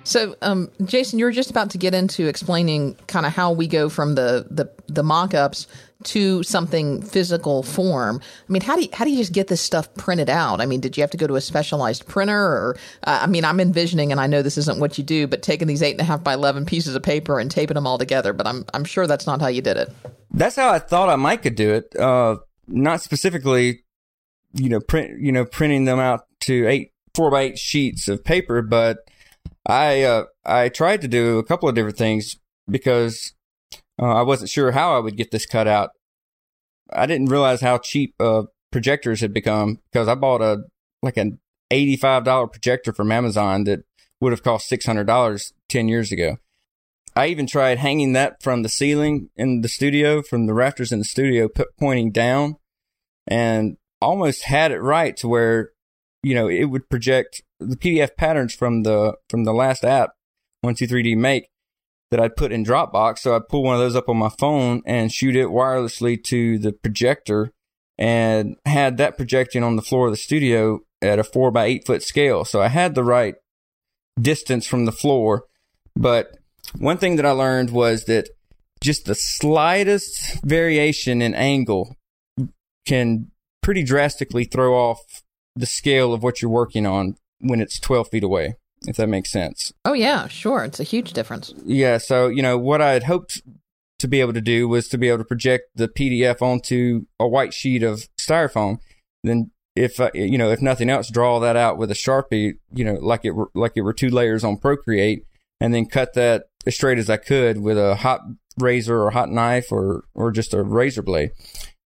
[0.04, 3.66] So, um, Jason, you were just about to get into explaining kind of how we
[3.66, 5.66] go from the the, the mock-ups
[6.02, 8.20] to something physical form.
[8.48, 10.60] I mean, how do you, how do you just get this stuff printed out?
[10.60, 13.44] I mean, did you have to go to a specialized printer, or uh, I mean,
[13.44, 16.00] I'm envisioning, and I know this isn't what you do, but taking these eight and
[16.00, 18.32] a half by eleven pieces of paper and taping them all together.
[18.32, 19.92] But I'm I'm sure that's not how you did it.
[20.32, 21.94] That's how I thought I might could do it.
[21.96, 22.36] Uh,
[22.66, 23.84] not specifically,
[24.54, 28.24] you know, print you know printing them out to eight four by eight sheets of
[28.24, 28.98] paper, but
[29.66, 32.36] I uh, I tried to do a couple of different things
[32.68, 33.34] because
[34.00, 35.90] uh, I wasn't sure how I would get this cut out.
[36.92, 40.64] I didn't realize how cheap uh, projectors had become because I bought a
[41.02, 41.38] like an
[41.70, 43.80] eighty five dollar projector from Amazon that
[44.20, 46.38] would have cost six hundred dollars ten years ago.
[47.16, 51.00] I even tried hanging that from the ceiling in the studio, from the rafters in
[51.00, 52.56] the studio, p- pointing down,
[53.26, 55.70] and almost had it right to where
[56.22, 60.10] you know it would project the PDF patterns from the from the last app,
[60.62, 61.48] one two three D Make,
[62.10, 63.18] that I'd put in Dropbox.
[63.18, 66.58] So I'd pull one of those up on my phone and shoot it wirelessly to
[66.58, 67.52] the projector,
[67.98, 71.86] and had that projecting on the floor of the studio at a four by eight
[71.86, 72.44] foot scale.
[72.44, 73.34] So I had the right
[74.20, 75.44] distance from the floor,
[75.94, 76.36] but
[76.78, 78.28] one thing that I learned was that
[78.80, 81.96] just the slightest variation in angle
[82.86, 83.30] can
[83.62, 85.00] pretty drastically throw off
[85.54, 88.54] the scale of what you're working on when it's 12 feet away,
[88.86, 89.72] if that makes sense.
[89.84, 90.64] Oh, yeah, sure.
[90.64, 91.52] It's a huge difference.
[91.64, 91.98] Yeah.
[91.98, 93.42] So, you know, what I had hoped
[93.98, 97.28] to be able to do was to be able to project the PDF onto a
[97.28, 98.78] white sheet of styrofoam.
[99.22, 102.84] Then, if uh, you know, if nothing else, draw that out with a sharpie, you
[102.84, 105.24] know, like it were, like it were two layers on Procreate,
[105.60, 108.22] and then cut that as straight as I could with a hot
[108.58, 111.32] razor or hot knife or or just a razor blade.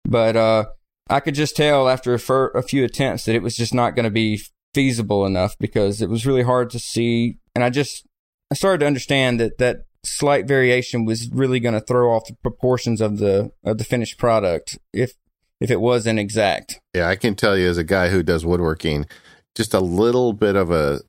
[0.04, 0.66] But uh,
[1.08, 3.94] I could just tell after a, fir- a few attempts that it was just not
[3.96, 4.42] going to be
[4.74, 7.38] feasible enough because it was really hard to see.
[7.54, 8.06] And I just,
[8.50, 12.34] I started to understand that that slight variation was really going to throw off the
[12.42, 15.12] proportions of the, of the finished product if,
[15.60, 16.80] if it wasn't exact.
[16.94, 19.06] Yeah, I can tell you as a guy who does woodworking,
[19.54, 21.00] just a little bit of a,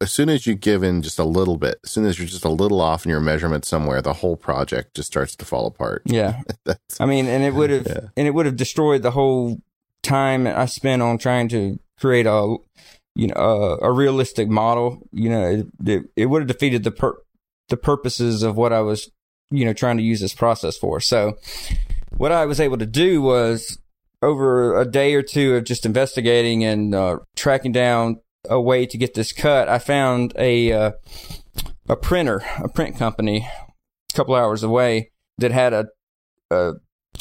[0.00, 2.44] as soon as you give in just a little bit, as soon as you're just
[2.44, 6.02] a little off in your measurement somewhere, the whole project just starts to fall apart.
[6.04, 6.42] Yeah.
[7.00, 8.08] I mean, and it would have, yeah.
[8.16, 9.60] and it would have destroyed the whole
[10.02, 12.56] time I spent on trying to create a,
[13.14, 15.06] you know, a, a realistic model.
[15.12, 17.16] You know, it, it, would have defeated the per,
[17.68, 19.10] the purposes of what I was,
[19.50, 21.00] you know, trying to use this process for.
[21.00, 21.36] So
[22.16, 23.78] what I was able to do was
[24.22, 28.98] over a day or two of just investigating and uh, tracking down a way to
[28.98, 30.92] get this cut, I found a uh,
[31.88, 35.86] a printer, a print company, a couple hours away that had a
[36.50, 36.72] a,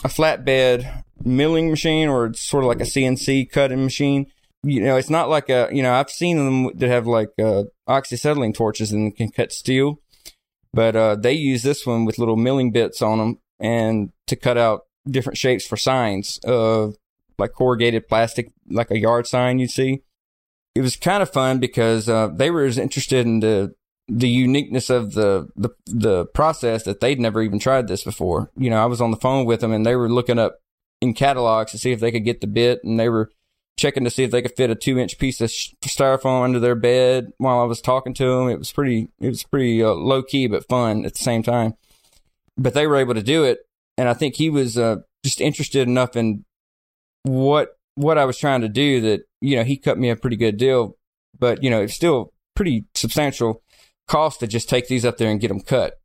[0.03, 4.27] a flatbed milling machine or sort of like a CNC cutting machine.
[4.63, 7.63] You know, it's not like a you know I've seen them that have like uh,
[7.87, 10.01] oxyacetylene torches and can cut steel,
[10.73, 14.57] but uh, they use this one with little milling bits on them and to cut
[14.57, 16.95] out different shapes for signs of
[17.37, 20.01] like corrugated plastic, like a yard sign you see
[20.75, 23.73] it was kind of fun because uh, they were as interested in the
[24.07, 28.49] the uniqueness of the, the the process that they'd never even tried this before.
[28.57, 30.59] You know, I was on the phone with them and they were looking up
[31.01, 33.29] in catalogs to see if they could get the bit, and they were
[33.79, 36.75] checking to see if they could fit a two inch piece of styrofoam under their
[36.75, 38.49] bed while I was talking to them.
[38.49, 41.75] It was pretty it was pretty uh, low key but fun at the same time.
[42.57, 43.59] But they were able to do it,
[43.97, 46.43] and I think he was uh, just interested enough in
[47.23, 50.37] what what I was trying to do that, you know, he cut me a pretty
[50.37, 50.95] good deal,
[51.37, 53.61] but, you know, it's still pretty substantial
[54.07, 55.95] cost to just take these up there and get them cut.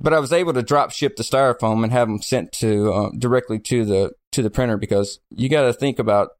[0.00, 3.10] But I was able to drop ship the styrofoam and have them sent to uh,
[3.18, 6.30] directly to the to the printer because you got to think about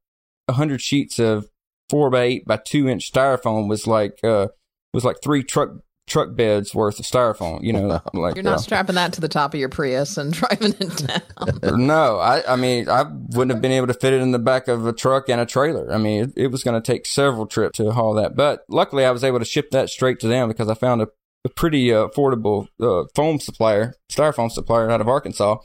[0.51, 1.49] hundred sheets of
[1.89, 4.49] four by eight by two inch styrofoam was like uh,
[4.93, 5.71] was like three truck
[6.07, 7.63] truck beds worth of styrofoam.
[7.63, 10.33] You know, like You're not uh, strapping that to the top of your Prius and
[10.33, 11.87] driving it down.
[11.87, 14.69] no, I, I mean, I wouldn't have been able to fit it in the back
[14.69, 15.93] of a truck and a trailer.
[15.93, 18.37] I mean, it, it was going to take several trips to haul that.
[18.37, 21.09] But luckily, I was able to ship that straight to them because I found a,
[21.45, 25.59] a pretty uh, affordable uh, foam supplier, styrofoam supplier out of Arkansas.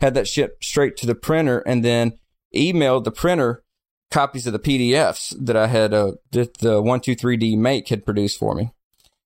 [0.00, 2.18] Had that shipped straight to the printer and then
[2.54, 3.63] emailed the printer
[4.10, 8.54] copies of the PDFs that I had, uh, that the 123D make had produced for
[8.54, 8.72] me.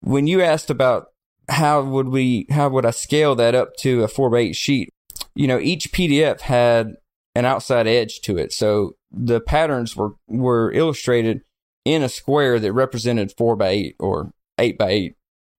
[0.00, 1.08] When you asked about
[1.48, 4.88] how would we, how would I scale that up to a 4 by 8 sheet?
[5.34, 6.94] you know, each PDF had
[7.34, 8.52] an outside edge to it.
[8.52, 11.42] So the patterns were, were illustrated
[11.84, 15.14] in a square that represented four by eight or eight by eight.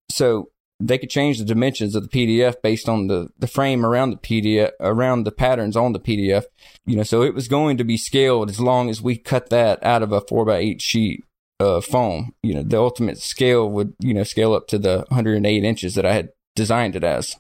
[0.09, 0.49] So
[0.79, 4.17] they could change the dimensions of the PDF based on the, the frame around the
[4.17, 6.45] PDF, around the patterns on the PDF.
[6.85, 9.83] You know, so it was going to be scaled as long as we cut that
[9.83, 11.25] out of a four by eight sheet
[11.59, 12.33] of foam.
[12.41, 16.05] You know, the ultimate scale would, you know, scale up to the 108 inches that
[16.05, 17.35] I had designed it as.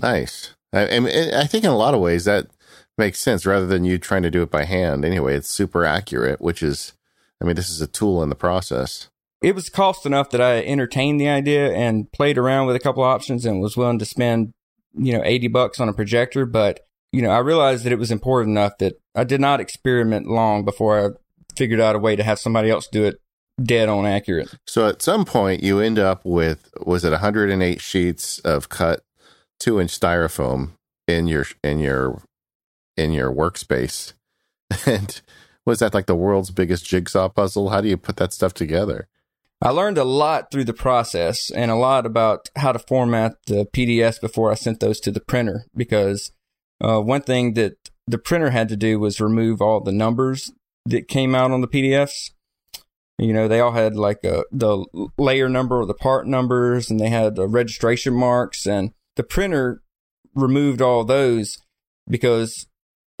[0.00, 0.54] Nice.
[0.72, 2.46] I, I, mean, I think in a lot of ways that
[2.96, 5.04] makes sense rather than you trying to do it by hand.
[5.04, 6.92] Anyway, it's super accurate, which is,
[7.40, 9.08] I mean, this is a tool in the process.
[9.42, 13.02] It was cost enough that I entertained the idea and played around with a couple
[13.02, 14.52] options and was willing to spend,
[14.94, 16.46] you know, 80 bucks on a projector.
[16.46, 16.80] But,
[17.12, 20.64] you know, I realized that it was important enough that I did not experiment long
[20.64, 21.08] before I
[21.56, 23.20] figured out a way to have somebody else do it
[23.62, 24.54] dead on accurate.
[24.66, 29.04] So at some point you end up with, was it 108 sheets of cut
[29.60, 30.72] two inch styrofoam
[31.06, 32.22] in your, in your,
[32.96, 34.14] in your workspace?
[34.86, 35.20] And
[35.66, 37.70] was that like the world's biggest jigsaw puzzle?
[37.70, 39.08] How do you put that stuff together?
[39.64, 43.64] I learned a lot through the process and a lot about how to format the
[43.64, 46.32] PDFs before I sent those to the printer because
[46.82, 50.52] uh, one thing that the printer had to do was remove all the numbers
[50.84, 52.32] that came out on the PDFs.
[53.18, 54.84] You know, they all had like a, the
[55.16, 59.82] layer number or the part numbers and they had the registration marks and the printer
[60.34, 61.56] removed all those
[62.06, 62.66] because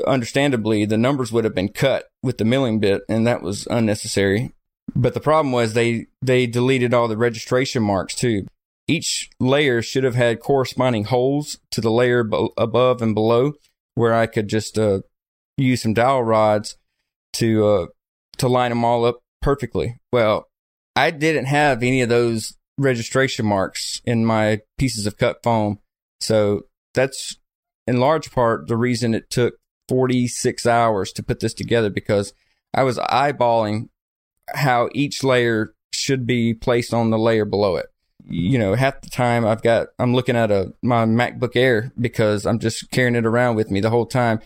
[0.06, 4.53] understandably the numbers would have been cut with the milling bit and that was unnecessary.
[4.96, 8.46] But the problem was they they deleted all the registration marks too.
[8.86, 13.54] Each layer should have had corresponding holes to the layer be- above and below,
[13.94, 15.00] where I could just uh,
[15.56, 16.76] use some dowel rods
[17.34, 17.86] to uh,
[18.38, 19.96] to line them all up perfectly.
[20.12, 20.46] Well,
[20.94, 25.78] I didn't have any of those registration marks in my pieces of cut foam,
[26.20, 27.38] so that's
[27.86, 29.54] in large part the reason it took
[29.88, 32.32] 46 hours to put this together because
[32.72, 33.88] I was eyeballing
[34.52, 37.86] how each layer should be placed on the layer below it.
[38.26, 42.46] You know, half the time I've got I'm looking at a my MacBook Air because
[42.46, 44.40] I'm just carrying it around with me the whole time,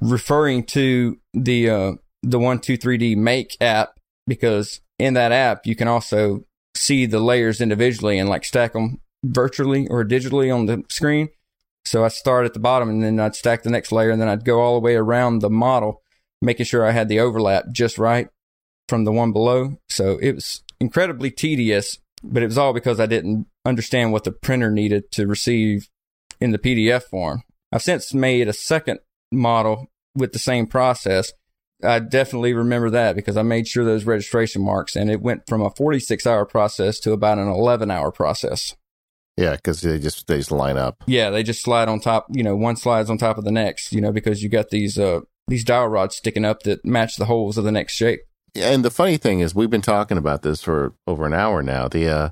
[0.00, 5.66] referring to the uh, the one two three D Make app because in that app
[5.66, 10.66] you can also see the layers individually and like stack them virtually or digitally on
[10.66, 11.30] the screen.
[11.84, 14.28] So I start at the bottom and then I'd stack the next layer and then
[14.28, 16.02] I'd go all the way around the model,
[16.42, 18.28] making sure I had the overlap just right
[18.88, 19.78] from the one below.
[19.88, 24.32] So it was incredibly tedious, but it was all because I didn't understand what the
[24.32, 25.88] printer needed to receive
[26.40, 27.42] in the PDF form.
[27.72, 31.32] I've since made a second model with the same process.
[31.82, 35.62] I definitely remember that because I made sure those registration marks and it went from
[35.62, 38.74] a 46 hour process to about an 11 hour process.
[39.36, 41.04] Yeah, because they just they just line up.
[41.06, 42.26] Yeah, they just slide on top.
[42.30, 43.92] You know, one slides on top of the next.
[43.92, 47.26] You know, because you got these uh these dowel rods sticking up that match the
[47.26, 48.20] holes of the next shape.
[48.54, 51.88] And the funny thing is, we've been talking about this for over an hour now.
[51.88, 52.30] The uh,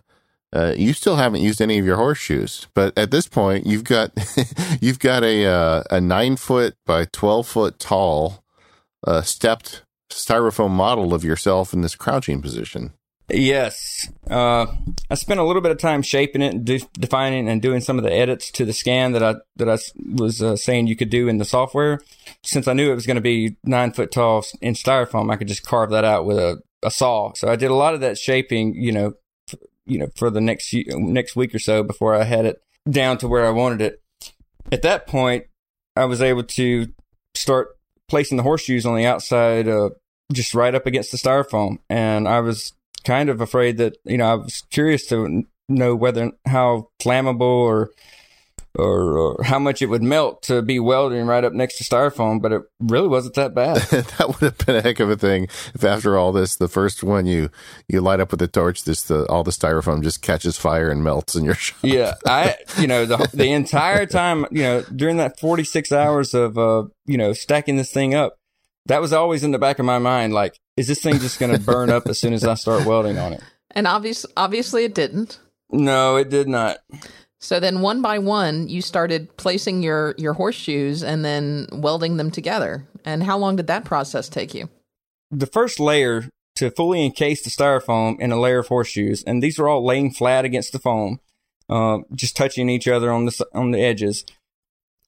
[0.53, 4.13] uh, you still haven't used any of your horseshoes, but at this point, you've got
[4.81, 8.45] you've got a uh, a nine foot by twelve foot tall
[9.07, 12.93] uh, stepped styrofoam model of yourself in this crouching position.
[13.29, 14.09] Yes.
[14.31, 14.67] Uh,
[15.11, 17.99] I spent a little bit of time shaping it, and de- defining and doing some
[17.99, 19.79] of the edits to the scan that I that I
[20.15, 22.01] was uh, saying you could do in the software.
[22.45, 25.49] Since I knew it was going to be nine foot tall in styrofoam, I could
[25.49, 27.33] just carve that out with a, a saw.
[27.35, 29.15] So I did a lot of that shaping, you know,
[29.49, 33.19] f- you know, for the next next week or so before I had it down
[33.19, 34.03] to where I wanted it.
[34.71, 35.45] At that point,
[35.97, 36.89] I was able to
[37.35, 37.77] start
[38.09, 39.91] placing the horseshoes on the outside, uh,
[40.33, 42.73] just right up against the styrofoam, and I was
[43.05, 47.91] kind of afraid that you know I was curious to know whether how flammable or,
[48.79, 52.41] or or, how much it would melt to be welding right up next to styrofoam,
[52.41, 53.77] but it really wasn't that bad.
[53.91, 57.03] that would have been a heck of a thing if after all this, the first
[57.03, 57.51] one you
[57.89, 61.03] you light up with a torch, this the all the styrofoam just catches fire and
[61.03, 61.79] melts in your shop.
[61.83, 66.35] yeah, I you know the the entire time you know during that forty six hours
[66.35, 68.37] of uh you know stacking this thing up,
[68.87, 71.53] that was always in the back of my mind like is this thing just going
[71.53, 73.43] to burn up as soon as I start welding on it?
[73.71, 75.41] And obvious, obviously, it didn't.
[75.71, 76.79] No, it did not.
[77.47, 82.33] So then one by one you started placing your your horseshoes and then welding them
[82.33, 82.89] together.
[83.05, 84.69] And how long did that process take you?
[85.31, 89.61] The first layer to fully encase the styrofoam in a layer of horseshoes, and these
[89.61, 91.21] are all laying flat against the foam,
[91.69, 94.25] uh, just touching each other on the on the edges.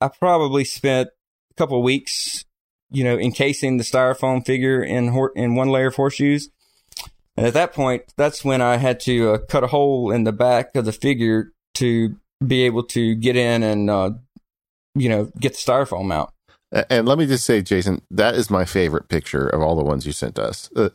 [0.01, 1.09] I probably spent
[1.51, 2.45] a couple weeks,
[2.89, 6.51] you know, encasing the styrofoam figure in hor- in one layer of horseshoes.
[7.37, 10.33] And at that point, that's when I had to uh, cut a hole in the
[10.33, 14.11] back of the figure to be able to get in and, uh,
[14.95, 16.33] you know, get the styrofoam out.
[16.91, 20.05] And let me just say, Jason, that is my favorite picture of all the ones
[20.05, 20.69] you sent us.
[20.77, 20.91] Uh,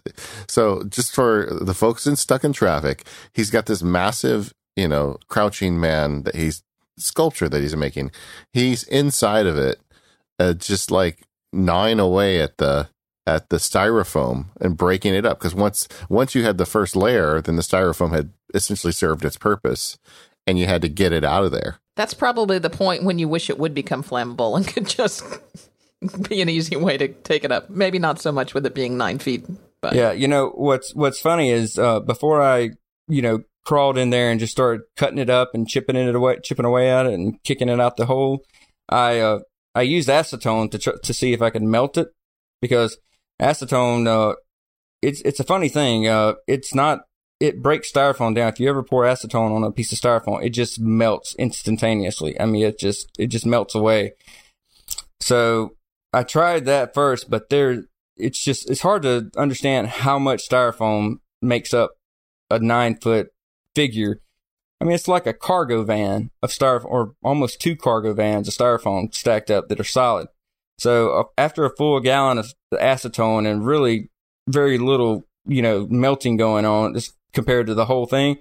[0.48, 5.18] so, just for the folks in stuck in traffic, he's got this massive, you know,
[5.30, 6.62] crouching man that he's
[6.98, 8.12] sculpture that he's making.
[8.52, 9.80] He's inside of it,
[10.40, 12.90] uh, just like gnawing away at the
[13.26, 15.40] at the styrofoam and breaking it up.
[15.40, 19.38] Because once once you had the first layer, then the styrofoam had essentially served its
[19.38, 19.98] purpose,
[20.48, 21.80] and you had to get it out of there.
[21.96, 25.24] That's probably the point when you wish it would become flammable and could just
[26.30, 27.70] be an easy way to take it up.
[27.70, 29.46] Maybe not so much with it being nine feet.
[29.82, 32.72] But yeah, you know what's what's funny is uh, before I
[33.08, 36.38] you know crawled in there and just started cutting it up and chipping it away,
[36.44, 38.44] chipping away at it and kicking it out the hole.
[38.90, 39.40] I uh,
[39.76, 42.10] I used acetone to tr- to see if I could melt it
[42.62, 42.98] because
[43.42, 44.36] acetone uh,
[45.02, 46.08] it's it's a funny thing.
[46.08, 47.02] Uh, it's not
[47.44, 48.48] it breaks styrofoam down.
[48.48, 52.40] If you ever pour acetone on a piece of styrofoam, it just melts instantaneously.
[52.40, 54.14] I mean, it just it just melts away.
[55.20, 55.76] So
[56.14, 57.84] I tried that first, but there
[58.16, 61.92] it's just it's hard to understand how much styrofoam makes up
[62.50, 63.28] a nine foot
[63.76, 64.22] figure.
[64.80, 68.54] I mean, it's like a cargo van of styrofoam, or almost two cargo vans of
[68.54, 70.30] styrofoam stacked up that are solid.
[70.78, 74.10] So uh, after a full gallon of acetone and really
[74.48, 78.38] very little, you know, melting going on, just compared to the whole thing,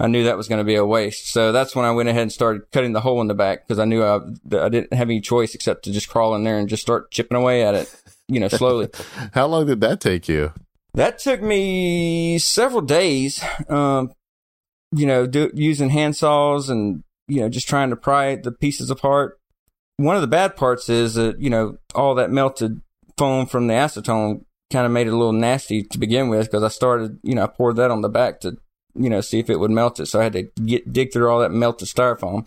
[0.00, 1.32] I knew that was going to be a waste.
[1.32, 3.80] So that's when I went ahead and started cutting the hole in the back because
[3.80, 4.16] I knew I,
[4.56, 7.36] I didn't have any choice except to just crawl in there and just start chipping
[7.36, 8.88] away at it, you know, slowly.
[9.32, 10.52] How long did that take you?
[10.94, 13.42] That took me several days.
[13.68, 14.12] Um,
[14.92, 18.90] you know, do, using hand saws and, you know, just trying to pry the pieces
[18.90, 19.38] apart.
[19.96, 22.80] One of the bad parts is that, you know, all that melted
[23.16, 26.62] foam from the acetone kind of made it a little nasty to begin with because
[26.62, 28.56] I started, you know, I poured that on the back to,
[28.94, 30.06] you know, see if it would melt it.
[30.06, 32.46] So I had to get, dig through all that melted styrofoam.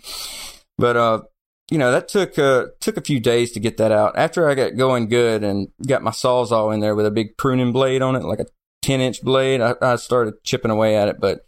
[0.78, 1.22] But, uh,
[1.70, 4.18] you know, that took, uh, took a few days to get that out.
[4.18, 7.72] After I got going good and got my sawzall in there with a big pruning
[7.72, 8.46] blade on it, like a
[8.82, 11.46] 10 inch blade, I, I started chipping away at it, but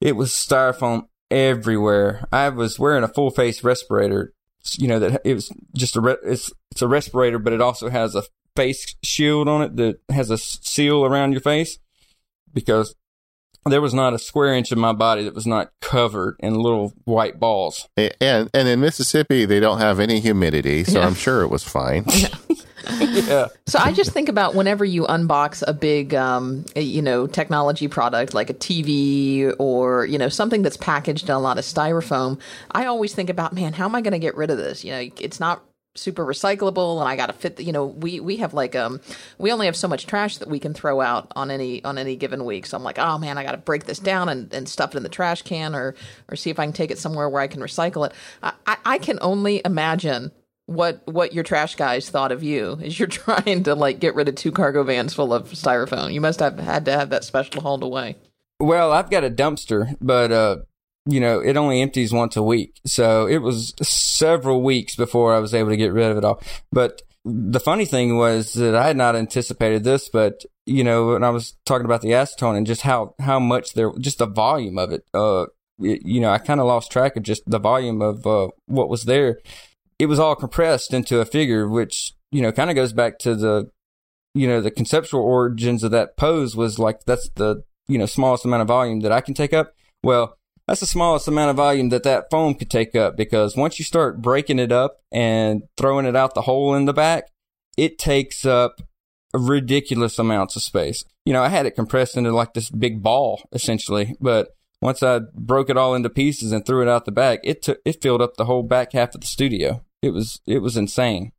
[0.00, 2.26] it was styrofoam everywhere.
[2.32, 4.32] I was wearing a full face respirator.
[4.78, 7.88] You know that it was just a re- it's it's a respirator, but it also
[7.88, 8.22] has a
[8.56, 11.78] face shield on it that has a seal around your face
[12.52, 12.94] because
[13.64, 16.92] there was not a square inch of my body that was not covered in little
[17.04, 17.88] white balls.
[17.96, 21.06] And and in Mississippi, they don't have any humidity, so yeah.
[21.06, 22.04] I'm sure it was fine.
[22.90, 23.48] yeah.
[23.66, 28.34] So I just think about whenever you unbox a big, um, you know, technology product
[28.34, 32.40] like a TV or you know something that's packaged in a lot of styrofoam.
[32.72, 34.84] I always think about, man, how am I going to get rid of this?
[34.84, 35.62] You know, it's not
[35.94, 39.00] super recyclable and I got to fit the, you know we we have like um
[39.38, 42.16] we only have so much trash that we can throw out on any on any
[42.16, 44.68] given week so I'm like oh man I got to break this down and, and
[44.68, 45.94] stuff it in the trash can or
[46.28, 48.76] or see if I can take it somewhere where I can recycle it I, I,
[48.86, 50.32] I can only imagine
[50.66, 54.28] what what your trash guys thought of you as you're trying to like get rid
[54.28, 56.12] of two cargo vans full of styrofoam.
[56.12, 58.16] You must have had to have that special hauled away.
[58.60, 60.56] Well, I've got a dumpster, but uh,
[61.06, 65.38] you know, it only empties once a week, so it was several weeks before I
[65.38, 66.42] was able to get rid of it all.
[66.70, 71.24] But the funny thing was that I had not anticipated this, but you know, when
[71.24, 74.78] I was talking about the acetone and just how how much there, just the volume
[74.78, 75.46] of it, uh,
[75.80, 78.88] it, you know, I kind of lost track of just the volume of uh, what
[78.88, 79.38] was there
[80.02, 83.36] it was all compressed into a figure, which, you know, kind of goes back to
[83.36, 83.70] the,
[84.34, 88.44] you know, the conceptual origins of that pose was like, that's the, you know, smallest
[88.44, 89.72] amount of volume that I can take up.
[90.02, 90.36] Well,
[90.66, 93.84] that's the smallest amount of volume that that foam could take up because once you
[93.84, 97.24] start breaking it up and throwing it out the hole in the back,
[97.76, 98.80] it takes up
[99.34, 101.04] ridiculous amounts of space.
[101.24, 104.48] You know, I had it compressed into like this big ball essentially, but
[104.80, 107.78] once I broke it all into pieces and threw it out the back, it took
[107.84, 109.84] it filled up the whole back half of the studio.
[110.02, 111.32] It was it was insane.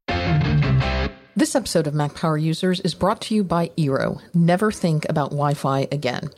[1.36, 4.21] This episode of Mac Power Users is brought to you by Eero.
[4.36, 6.30] Never think about Wi-Fi again.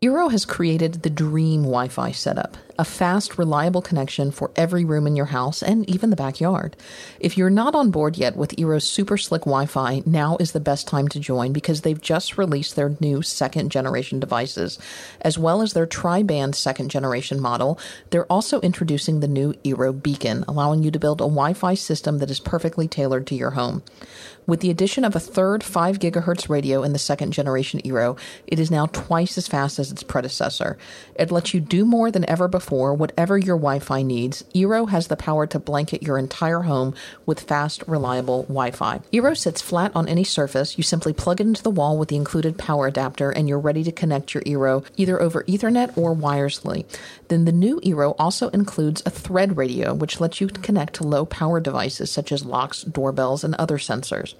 [0.00, 5.16] Eero has created the dream Wi-Fi setup a fast, reliable connection for every room in
[5.16, 6.76] your house and even the backyard.
[7.18, 10.86] If you're not on board yet with Eero's super slick Wi-Fi, now is the best
[10.86, 14.78] time to join because they've just released their new second generation devices,
[15.20, 17.80] as well as their tri-band second generation model.
[18.10, 22.30] They're also introducing the new Eero Beacon, allowing you to build a Wi-Fi system that
[22.30, 23.82] is perfectly tailored to your home.
[24.46, 28.58] With the addition of a third 5 gigahertz radio in the second generation Eero, it
[28.58, 30.78] is now twice as fast as its predecessor.
[31.16, 34.42] It lets you do more than ever before, whatever your Wi Fi needs.
[34.54, 36.94] Eero has the power to blanket your entire home
[37.24, 39.00] with fast, reliable Wi Fi.
[39.12, 40.76] Eero sits flat on any surface.
[40.76, 43.84] You simply plug it into the wall with the included power adapter, and you're ready
[43.84, 46.84] to connect your Eero either over Ethernet or wirelessly.
[47.28, 51.24] Then the new Eero also includes a thread radio, which lets you connect to low
[51.24, 54.34] power devices such as locks, doorbells, and other sensors.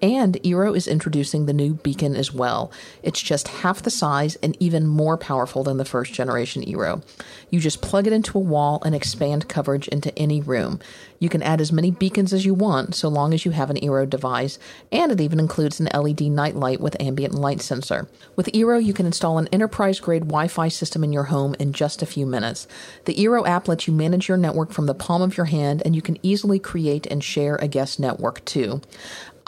[0.00, 2.72] And Eero is introducing the new Beacon as well.
[3.02, 7.02] It's just half the size and even more powerful than the first generation Eero.
[7.50, 10.80] You just plug it into a wall and expand coverage into any room.
[11.18, 13.76] You can add as many beacons as you want so long as you have an
[13.76, 14.58] Eero device,
[14.92, 18.08] and it even includes an LED nightlight with ambient light sensor.
[18.36, 21.72] With Eero, you can install an enterprise grade Wi Fi system in your home in
[21.72, 22.68] just a few minutes.
[23.04, 25.96] The Eero app lets you manage your network from the palm of your hand, and
[25.96, 28.80] you can easily create and share a guest network too.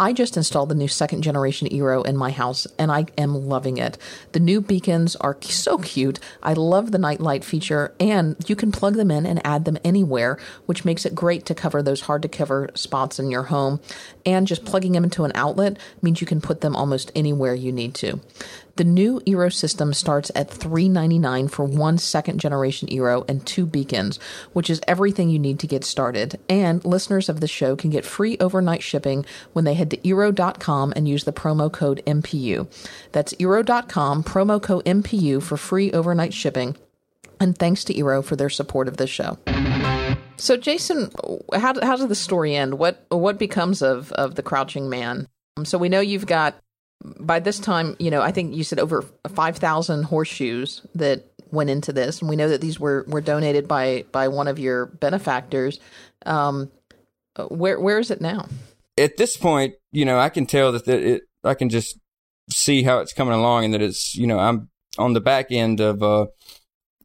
[0.00, 3.76] I just installed the new second generation Eero in my house and I am loving
[3.76, 3.98] it.
[4.32, 6.18] The new beacons are so cute.
[6.42, 10.38] I love the nightlight feature and you can plug them in and add them anywhere,
[10.64, 13.78] which makes it great to cover those hard to cover spots in your home.
[14.24, 17.70] And just plugging them into an outlet means you can put them almost anywhere you
[17.70, 18.20] need to.
[18.80, 24.18] The new Eero system starts at $3.99 for one second generation Eero and two beacons,
[24.54, 26.40] which is everything you need to get started.
[26.48, 30.94] And listeners of the show can get free overnight shipping when they head to Eero.com
[30.96, 32.68] and use the promo code MPU.
[33.12, 36.74] That's Eero.com, promo code MPU for free overnight shipping.
[37.38, 39.36] And thanks to Eero for their support of this show.
[40.38, 41.10] So, Jason,
[41.52, 42.78] how, how does the story end?
[42.78, 45.28] What what becomes of, of the Crouching Man?
[45.64, 46.54] So we know you've got
[47.02, 51.92] by this time, you know, I think you said over 5,000 horseshoes that went into
[51.92, 52.20] this.
[52.20, 55.80] And we know that these were, were donated by, by one of your benefactors.
[56.26, 56.70] Um,
[57.48, 58.46] where, where is it now?
[58.98, 61.98] At this point, you know, I can tell that it, I can just
[62.50, 65.80] see how it's coming along and that it's, you know, I'm on the back end
[65.80, 66.26] of, uh,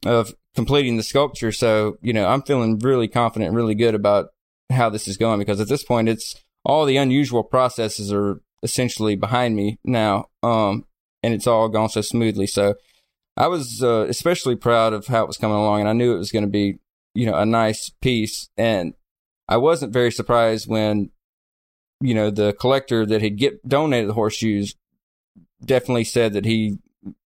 [0.04, 1.52] of completing the sculpture.
[1.52, 4.28] So, you know, I'm feeling really confident, really good about
[4.70, 6.34] how this is going because at this point, it's
[6.64, 10.26] all the unusual processes are essentially behind me now.
[10.42, 10.84] Um,
[11.22, 12.46] and it's all gone so smoothly.
[12.46, 12.74] So
[13.36, 16.18] I was uh, especially proud of how it was coming along, and I knew it
[16.18, 16.78] was going to be,
[17.14, 18.48] you know, a nice piece.
[18.56, 18.94] And
[19.48, 21.10] I wasn't very surprised when,
[22.00, 24.74] you know, the collector that had get donated the horseshoes
[25.64, 26.78] definitely said that he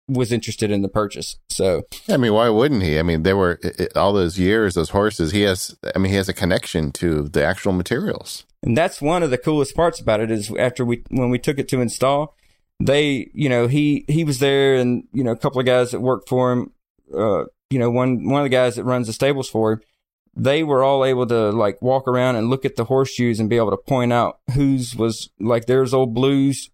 [0.06, 1.38] was interested in the purchase.
[1.48, 2.98] So, I mean, why wouldn't he?
[2.98, 5.32] I mean, there were it, all those years, those horses.
[5.32, 8.44] He has, I mean, he has a connection to the actual materials.
[8.64, 11.58] And that's one of the coolest parts about it is after we, when we took
[11.58, 12.34] it to install,
[12.80, 16.00] they, you know, he, he was there and, you know, a couple of guys that
[16.00, 16.72] worked for him,
[17.14, 19.80] uh, you know, one, one of the guys that runs the stables for him,
[20.34, 23.56] they were all able to like walk around and look at the horseshoes and be
[23.56, 26.70] able to point out whose was like there's old blues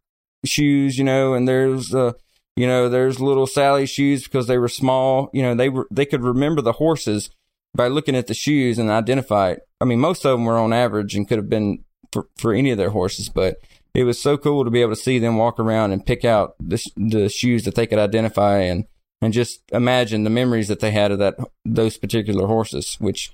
[0.47, 2.13] shoes, you know, and there's, uh,
[2.57, 5.29] you know, there's little Sally shoes because they were small.
[5.33, 7.31] You know, they were, they could remember the horses
[7.75, 9.57] by looking at the shoes and identify.
[9.81, 12.71] I mean, most of them were on average and could have been for, for any
[12.71, 13.57] of their horses, but
[13.95, 16.55] it was so cool to be able to see them walk around and pick out
[16.61, 18.85] the, the shoes that they could identify and,
[19.21, 23.33] and just imagine the memories that they had of that, those particular horses, which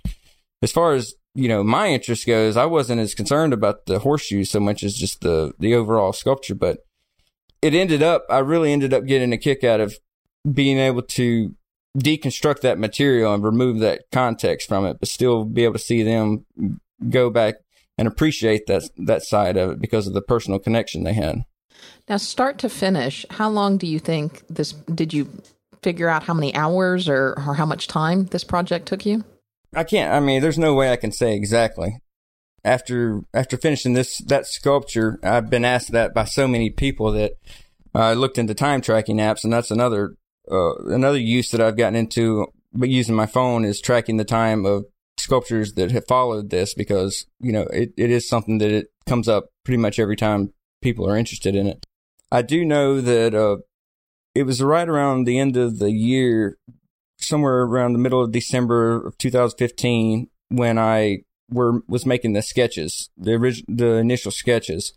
[0.62, 4.51] as far as, you know, my interest goes, I wasn't as concerned about the horseshoes
[4.51, 6.78] so much as just the, the overall sculpture, but
[7.61, 9.99] it ended up, I really ended up getting a kick out of
[10.51, 11.55] being able to
[11.97, 16.03] deconstruct that material and remove that context from it, but still be able to see
[16.03, 16.44] them
[17.09, 17.57] go back
[17.99, 21.44] and appreciate that that side of it because of the personal connection they had.
[22.09, 24.72] Now, start to finish, how long do you think this?
[24.72, 25.28] Did you
[25.82, 29.24] figure out how many hours or, or how much time this project took you?
[29.74, 30.12] I can't.
[30.12, 31.99] I mean, there's no way I can say exactly.
[32.64, 37.32] After after finishing this that sculpture, I've been asked that by so many people that
[37.94, 40.16] I looked into time tracking apps, and that's another
[40.51, 44.64] uh, another use that I've gotten into, but using my phone is tracking the time
[44.64, 44.86] of
[45.18, 49.28] sculptures that have followed this because you know it, it is something that it comes
[49.28, 51.84] up pretty much every time people are interested in it.
[52.30, 53.59] I do know that uh,
[54.34, 56.59] it was right around the end of the year,
[57.18, 61.18] somewhere around the middle of December of 2015, when I
[61.51, 64.92] were was making the sketches, the original, the initial sketches,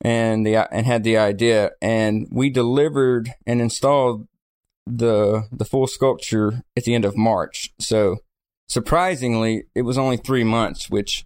[0.00, 4.26] and the and had the idea, and we delivered and installed
[4.86, 7.72] the the full sculpture at the end of March.
[7.78, 8.18] So
[8.68, 11.24] surprisingly, it was only three months, which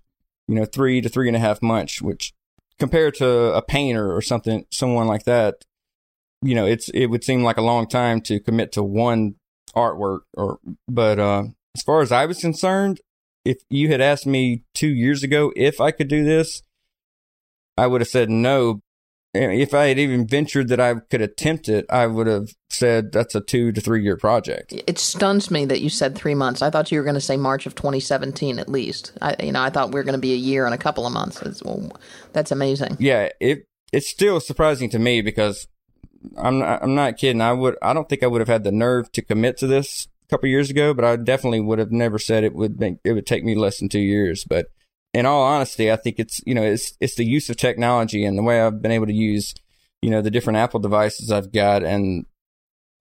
[0.49, 2.33] you know, three to three and a half months, which
[2.79, 5.65] compared to a painter or something, someone like that,
[6.43, 9.35] you know, it's it would seem like a long time to commit to one
[9.75, 10.21] artwork.
[10.35, 11.45] Or but uh,
[11.75, 13.01] as far as I was concerned,
[13.45, 16.63] if you had asked me two years ago if I could do this,
[17.77, 18.81] I would have said no
[19.37, 23.35] if I had even ventured that I could attempt it, I would have said that's
[23.35, 24.73] a two to three year project.
[24.87, 26.63] It stuns me that you said three months.
[26.63, 29.13] I thought you were going to say March of 2017 at least.
[29.21, 31.07] I, you know, I thought we were going to be a year and a couple
[31.07, 31.43] of months.
[31.63, 31.93] Well,
[32.33, 32.97] that's amazing.
[33.01, 35.69] Yeah, it it's still surprising to me because
[36.37, 37.41] I'm not, I'm not kidding.
[37.41, 40.09] I would I don't think I would have had the nerve to commit to this
[40.27, 43.13] a couple years ago, but I definitely would have never said it would make it
[43.13, 44.45] would take me less than two years.
[44.45, 44.67] But
[45.17, 48.37] in all honesty, I think it's you know it's it's the use of technology and
[48.37, 49.55] the way I've been able to use
[50.03, 52.27] you know the different Apple devices I've got and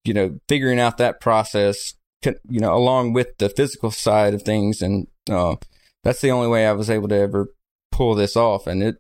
[0.06, 1.94] you know figuring out that process
[2.24, 5.58] you know along with the physical side of things and uh,
[6.06, 7.50] that's the only way I was able to ever
[7.92, 8.96] pull this off and it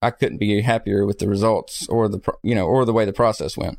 [0.00, 3.12] I couldn't be happier with the results or the you know or the way the
[3.12, 3.78] process went.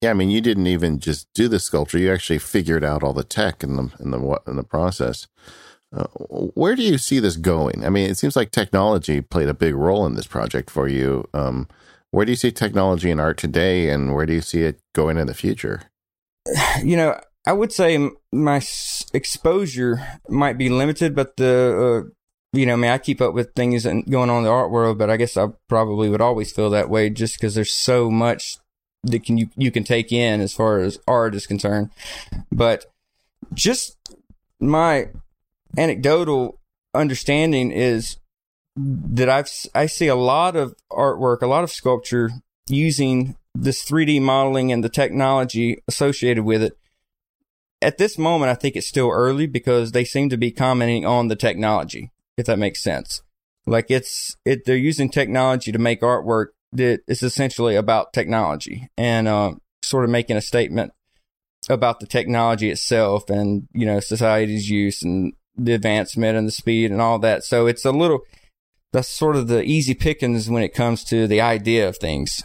[0.00, 3.12] Yeah, I mean, you didn't even just do the sculpture; you actually figured out all
[3.12, 5.28] the tech in the in the in the process.
[5.92, 6.06] Uh,
[6.54, 7.84] where do you see this going?
[7.84, 11.28] I mean, it seems like technology played a big role in this project for you.
[11.34, 11.68] Um,
[12.12, 15.16] where do you see technology and art today, and where do you see it going
[15.16, 15.82] in the future?
[16.82, 18.62] You know, I would say my
[19.12, 22.10] exposure might be limited, but the uh,
[22.52, 24.70] you know, I mean, I keep up with things and going on in the art
[24.70, 28.10] world, but I guess I probably would always feel that way just because there's so
[28.10, 28.58] much
[29.02, 31.90] that can you you can take in as far as art is concerned.
[32.50, 32.86] But
[33.54, 33.96] just
[34.58, 35.08] my
[35.76, 36.58] anecdotal
[36.94, 38.16] understanding is
[38.76, 42.30] that I've I see a lot of artwork, a lot of sculpture
[42.68, 46.72] using this 3D modeling and the technology associated with it.
[47.82, 51.28] At this moment, I think it's still early because they seem to be commenting on
[51.28, 53.22] the technology, if that makes sense.
[53.66, 59.26] Like it's it they're using technology to make artwork that is essentially about technology and
[59.26, 60.92] uh, sort of making a statement
[61.68, 65.34] about the technology itself and you know society's use and
[65.64, 67.44] the advancement and the speed and all that.
[67.44, 68.20] So it's a little,
[68.92, 72.42] that's sort of the easy pickings when it comes to the idea of things.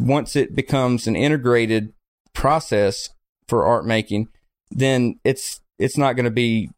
[0.00, 1.92] Once it becomes an integrated
[2.32, 3.10] process
[3.48, 4.28] for art making,
[4.70, 6.70] then it's, it's not going to be,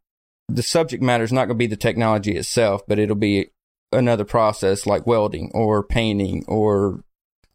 [0.48, 3.50] the subject matter is not going to be the technology itself, but it'll be
[3.92, 7.02] another process like welding or painting or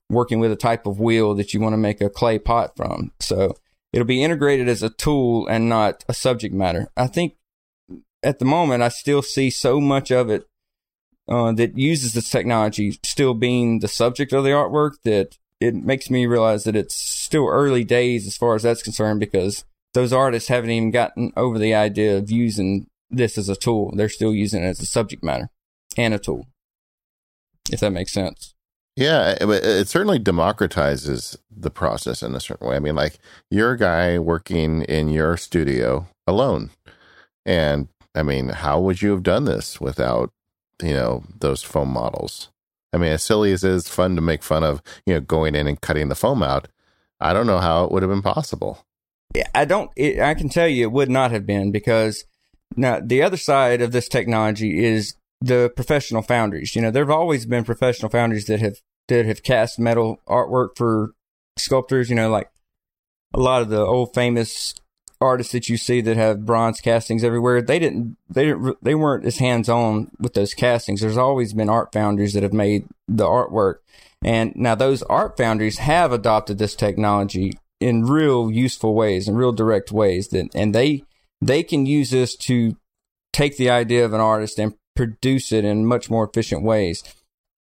[0.10, 3.12] working with a type of wheel that you want to make a clay pot from.
[3.20, 3.56] So
[3.94, 6.90] it'll be integrated as a tool and not a subject matter.
[6.98, 7.36] I think
[8.24, 10.48] at the moment, I still see so much of it
[11.28, 16.10] uh, that uses this technology still being the subject of the artwork that it makes
[16.10, 19.64] me realize that it's still early days as far as that's concerned because
[19.94, 23.94] those artists haven't even gotten over the idea of using this as a tool.
[23.96, 25.50] They're still using it as a subject matter
[25.98, 26.48] and a tool,
[27.72, 28.54] if that makes sense.
[28.96, 32.76] Yeah, it, it certainly democratizes the process in a certain way.
[32.76, 33.20] I mean, like
[33.50, 36.72] you're a guy working in your studio alone,
[37.46, 40.32] and I mean, how would you have done this without,
[40.82, 42.50] you know, those foam models?
[42.94, 45.56] I mean, as silly as it is fun to make fun of, you know, going
[45.56, 46.68] in and cutting the foam out,
[47.20, 48.86] I don't know how it would have been possible.
[49.56, 52.26] I don't, it, I can tell you it would not have been because
[52.76, 56.76] now the other side of this technology is the professional foundries.
[56.76, 58.76] You know, there have always been professional foundries that have,
[59.08, 61.12] that have cast metal artwork for
[61.58, 62.52] sculptors, you know, like
[63.34, 64.74] a lot of the old famous
[65.22, 69.26] artists that you see that have bronze castings everywhere, they didn't, they didn't, they weren't
[69.26, 71.02] as hands on with those castings.
[71.02, 73.76] There's always been art foundries that have made the artwork.
[74.24, 79.52] And now those art foundries have adopted this technology in real useful ways, in real
[79.52, 81.04] direct ways that, and they,
[81.40, 82.76] they can use this to
[83.34, 87.04] take the idea of an artist and produce it in much more efficient ways.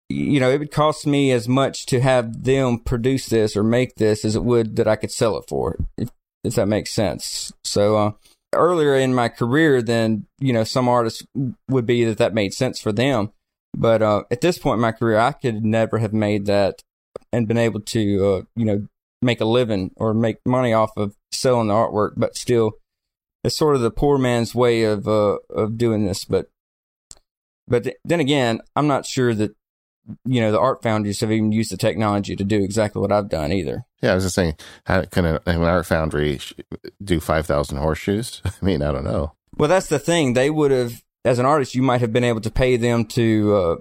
[0.08, 3.94] You know, it would cost me as much to have them produce this or make
[3.94, 5.76] this as it would that I could sell it for.
[5.96, 6.10] If,
[6.44, 7.52] if that makes sense.
[7.64, 8.12] So, uh,
[8.54, 11.24] earlier in my career, then, you know, some artists
[11.68, 13.30] would be that that made sense for them.
[13.76, 16.82] But, uh, at this point in my career, I could never have made that
[17.32, 18.86] and been able to, uh, you know,
[19.22, 22.72] make a living or make money off of selling the artwork, but still,
[23.44, 26.24] it's sort of the poor man's way of, uh, of doing this.
[26.24, 26.46] But,
[27.68, 29.54] but th- then again, I'm not sure that
[30.24, 33.28] you know, the art foundries have even used the technology to do exactly what I've
[33.28, 33.84] done either.
[34.02, 36.40] Yeah, I was just saying, how can an art foundry
[37.02, 38.42] do 5,000 horseshoes?
[38.44, 39.34] I mean, I don't know.
[39.56, 40.32] Well, that's the thing.
[40.32, 43.54] They would have, as an artist, you might have been able to pay them to,
[43.54, 43.76] uh,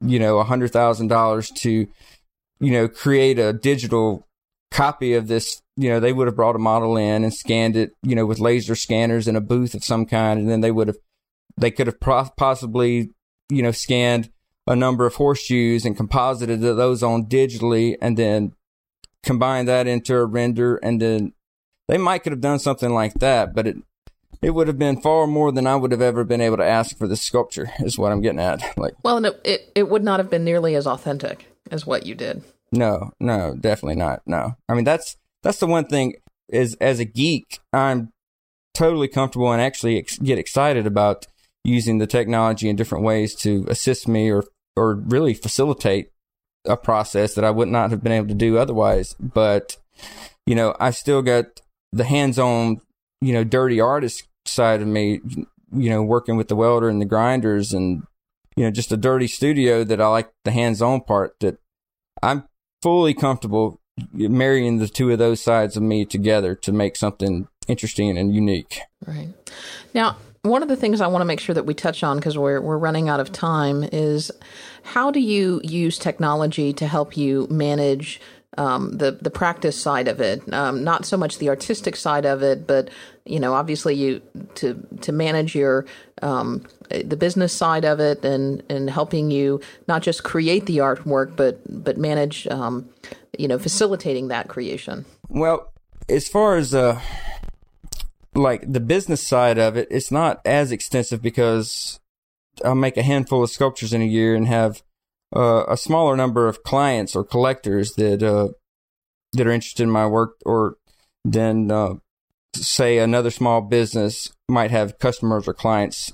[0.00, 4.26] you know, $100,000 to, you know, create a digital
[4.70, 5.62] copy of this.
[5.76, 8.38] You know, they would have brought a model in and scanned it, you know, with
[8.38, 10.98] laser scanners in a booth of some kind, and then they would have,
[11.56, 13.10] they could have pro- possibly,
[13.48, 14.30] you know, scanned
[14.66, 18.54] a number of horseshoes and composited those on digitally, and then
[19.22, 21.32] combined that into a render, and then
[21.88, 23.76] they might could have done something like that, but it
[24.42, 26.98] it would have been far more than I would have ever been able to ask
[26.98, 27.70] for this sculpture.
[27.80, 28.62] Is what I'm getting at.
[28.76, 32.04] Like, well, and it, it, it would not have been nearly as authentic as what
[32.04, 32.42] you did.
[32.72, 34.22] No, no, definitely not.
[34.26, 36.14] No, I mean that's that's the one thing
[36.48, 38.12] is as a geek, I'm
[38.74, 41.26] totally comfortable and actually ex- get excited about
[41.64, 44.44] using the technology in different ways to assist me or
[44.76, 46.10] or really facilitate
[46.64, 49.14] a process that I would not have been able to do otherwise.
[49.20, 49.76] But
[50.46, 51.60] you know, I still got
[51.92, 52.80] the hands-on,
[53.20, 55.20] you know, dirty artist side of me.
[55.76, 58.04] You know, working with the welder and the grinders, and
[58.54, 61.34] you know, just a dirty studio that I like the hands-on part.
[61.40, 61.58] That
[62.22, 62.44] I'm
[62.80, 63.80] fully comfortable
[64.12, 68.80] marrying the two of those sides of me together to make something interesting and unique.
[69.06, 69.28] Right.
[69.92, 72.36] Now, one of the things I want to make sure that we touch on because
[72.36, 74.30] we're we're running out of time is
[74.82, 78.20] how do you use technology to help you manage
[78.58, 82.42] um, the the practice side of it, um, not so much the artistic side of
[82.42, 82.90] it, but
[83.24, 84.20] you know, obviously you
[84.56, 85.86] to to manage your
[86.22, 91.34] um, the business side of it and and helping you not just create the artwork,
[91.36, 92.86] but but manage um,
[93.38, 95.06] you know facilitating that creation.
[95.28, 95.72] Well,
[96.08, 97.00] as far as uh,
[98.34, 102.00] like the business side of it, it's not as extensive because
[102.64, 104.82] I'll make a handful of sculptures in a year and have
[105.34, 108.48] uh, a smaller number of clients or collectors that uh,
[109.32, 110.76] that are interested in my work, or
[111.24, 111.94] then uh,
[112.54, 116.12] say another small business might have customers or clients.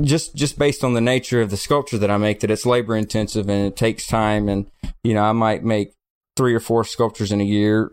[0.00, 2.96] Just just based on the nature of the sculpture that I make, that it's labor
[2.96, 4.70] intensive and it takes time, and
[5.02, 5.94] you know I might make
[6.36, 7.90] three or four sculptures in a year,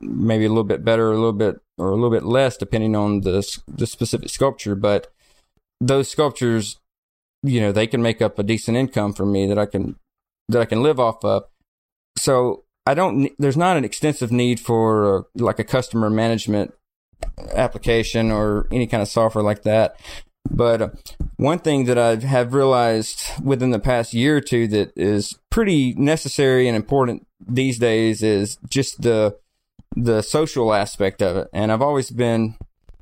[0.00, 3.20] maybe a little bit better, a little bit or a little bit less, depending on
[3.20, 4.74] the the specific sculpture.
[4.74, 5.12] But
[5.80, 6.78] those sculptures
[7.42, 9.96] you know they can make up a decent income for me that I can
[10.48, 11.44] that I can live off of.
[12.18, 13.30] So I don't.
[13.38, 16.74] There's not an extensive need for uh, like a customer management
[17.52, 19.96] application or any kind of software like that.
[20.50, 20.88] But uh,
[21.36, 25.94] one thing that I have realized within the past year or two that is pretty
[25.94, 29.36] necessary and important these days is just the
[29.96, 31.48] the social aspect of it.
[31.52, 32.56] And I've always been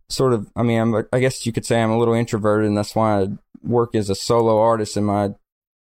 [0.08, 0.50] sort of.
[0.56, 3.22] I mean, I'm, I guess you could say I'm a little introverted, and that's why
[3.22, 3.28] I
[3.62, 5.30] work as a solo artist in my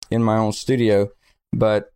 [0.09, 1.09] in my own studio,
[1.53, 1.91] but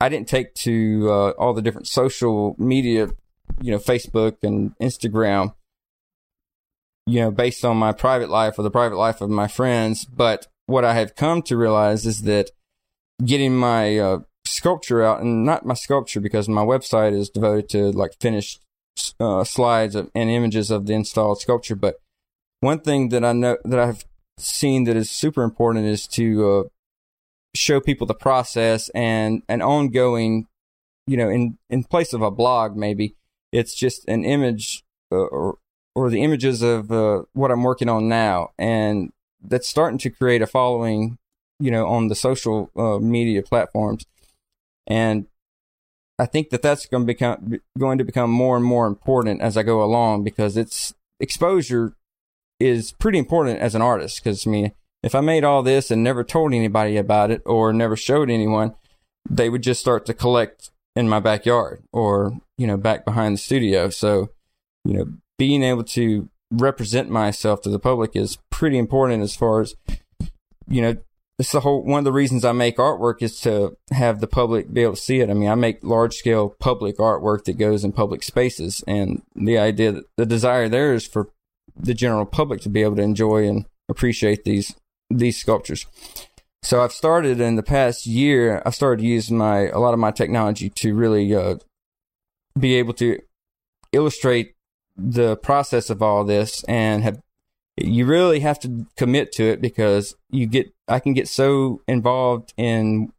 [0.00, 3.10] I didn't take to uh, all the different social media,
[3.60, 5.54] you know, Facebook and Instagram,
[7.06, 10.04] you know, based on my private life or the private life of my friends.
[10.04, 12.50] But what I have come to realize is that
[13.24, 17.90] getting my uh, sculpture out, and not my sculpture because my website is devoted to
[17.92, 18.60] like finished
[19.20, 21.96] uh, slides and images of the installed sculpture, but
[22.60, 24.04] one thing that I know that I've
[24.38, 26.62] seen that is super important is to uh,
[27.54, 30.46] show people the process and an ongoing,
[31.06, 33.16] you know, in in place of a blog, maybe.
[33.52, 35.58] It's just an image uh, or
[35.94, 39.10] or the images of uh, what I'm working on now, and
[39.42, 41.18] that's starting to create a following,
[41.58, 44.04] you know, on the social uh, media platforms,
[44.86, 45.26] and
[46.18, 49.56] I think that that's going to become going to become more and more important as
[49.56, 51.94] I go along because it's exposure
[52.60, 54.72] is pretty important as an artist because I mean,
[55.02, 58.74] if I made all this and never told anybody about it or never showed anyone,
[59.28, 63.38] they would just start to collect in my backyard or you know back behind the
[63.38, 63.90] studio.
[63.90, 64.30] So
[64.84, 65.06] you know,
[65.38, 69.74] being able to represent myself to the public is pretty important as far as
[70.68, 70.96] you know.
[71.42, 74.72] It's the whole one of the reasons I make artwork is to have the public
[74.72, 75.28] be able to see it.
[75.28, 79.58] I mean, I make large scale public artwork that goes in public spaces, and the
[79.58, 81.30] idea the desire there is for
[81.74, 84.76] the general public to be able to enjoy and appreciate these
[85.10, 85.84] these sculptures.
[86.62, 88.62] So I've started in the past year.
[88.64, 91.56] I've started using my a lot of my technology to really uh,
[92.56, 93.18] be able to
[93.90, 94.54] illustrate
[94.96, 97.20] the process of all this, and have
[97.76, 102.52] you really have to commit to it because you get I can get so involved
[102.56, 103.12] in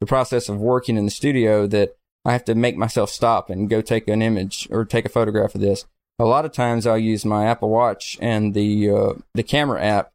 [0.00, 3.70] the process of working in the studio that I have to make myself stop and
[3.70, 5.84] go take an image or take a photograph of this.
[6.18, 10.12] A lot of times I'll use my Apple Watch and the uh, the camera app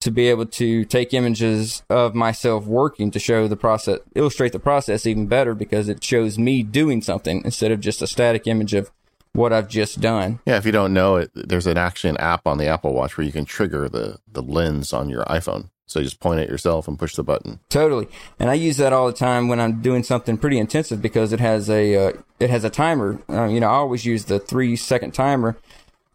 [0.00, 4.58] to be able to take images of myself working to show the process, illustrate the
[4.58, 8.74] process even better because it shows me doing something instead of just a static image
[8.74, 8.90] of
[9.36, 10.40] what I've just done.
[10.46, 13.26] Yeah, if you don't know it, there's an action app on the Apple Watch where
[13.26, 15.70] you can trigger the the lens on your iPhone.
[15.88, 17.60] So you just point at yourself and push the button.
[17.68, 18.08] Totally,
[18.40, 21.38] and I use that all the time when I'm doing something pretty intensive because it
[21.38, 23.20] has a uh, it has a timer.
[23.28, 25.56] Uh, you know, I always use the three second timer,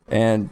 [0.09, 0.49] and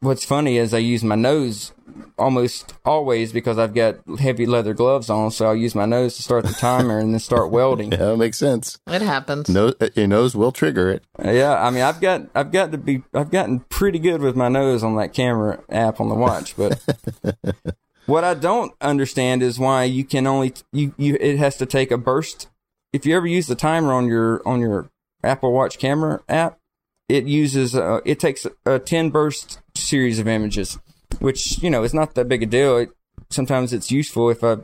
[0.00, 1.72] what's funny is I use my nose
[2.18, 6.22] almost always because I've got heavy leather gloves on, so I'll use my nose to
[6.22, 7.92] start the timer and then start welding.
[7.92, 8.78] Yeah, it makes sense.
[8.86, 9.48] It happens.
[9.48, 11.04] No, your nose will trigger it.
[11.22, 14.36] Uh, yeah, I mean, I've got I've got to be I've gotten pretty good with
[14.36, 16.80] my nose on that camera app on the watch, but
[18.06, 21.90] what I don't understand is why you can only you you it has to take
[21.90, 22.48] a burst.
[22.92, 24.90] If you ever use the timer on your on your
[25.22, 26.58] Apple Watch camera app,
[27.08, 30.78] it uses uh, it takes a 10 burst series of images,
[31.20, 32.76] which you know is not that big a deal.
[32.78, 32.90] It,
[33.30, 34.58] sometimes it's useful if I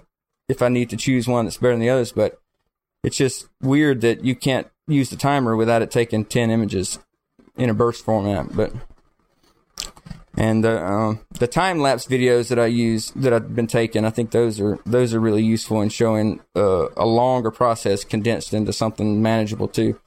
[0.48, 2.38] if I need to choose one that's better than the others, but
[3.02, 6.98] it's just weird that you can't use the timer without it taking 10 images
[7.56, 8.54] in a burst format.
[8.54, 8.72] But
[10.36, 14.10] and the uh, the time lapse videos that I use that I've been taking, I
[14.10, 18.72] think those are those are really useful in showing uh, a longer process condensed into
[18.72, 20.00] something manageable too.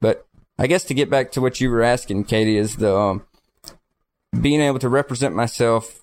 [0.00, 0.26] But
[0.58, 3.26] I guess to get back to what you were asking, Katie, is the um,
[4.40, 6.02] being able to represent myself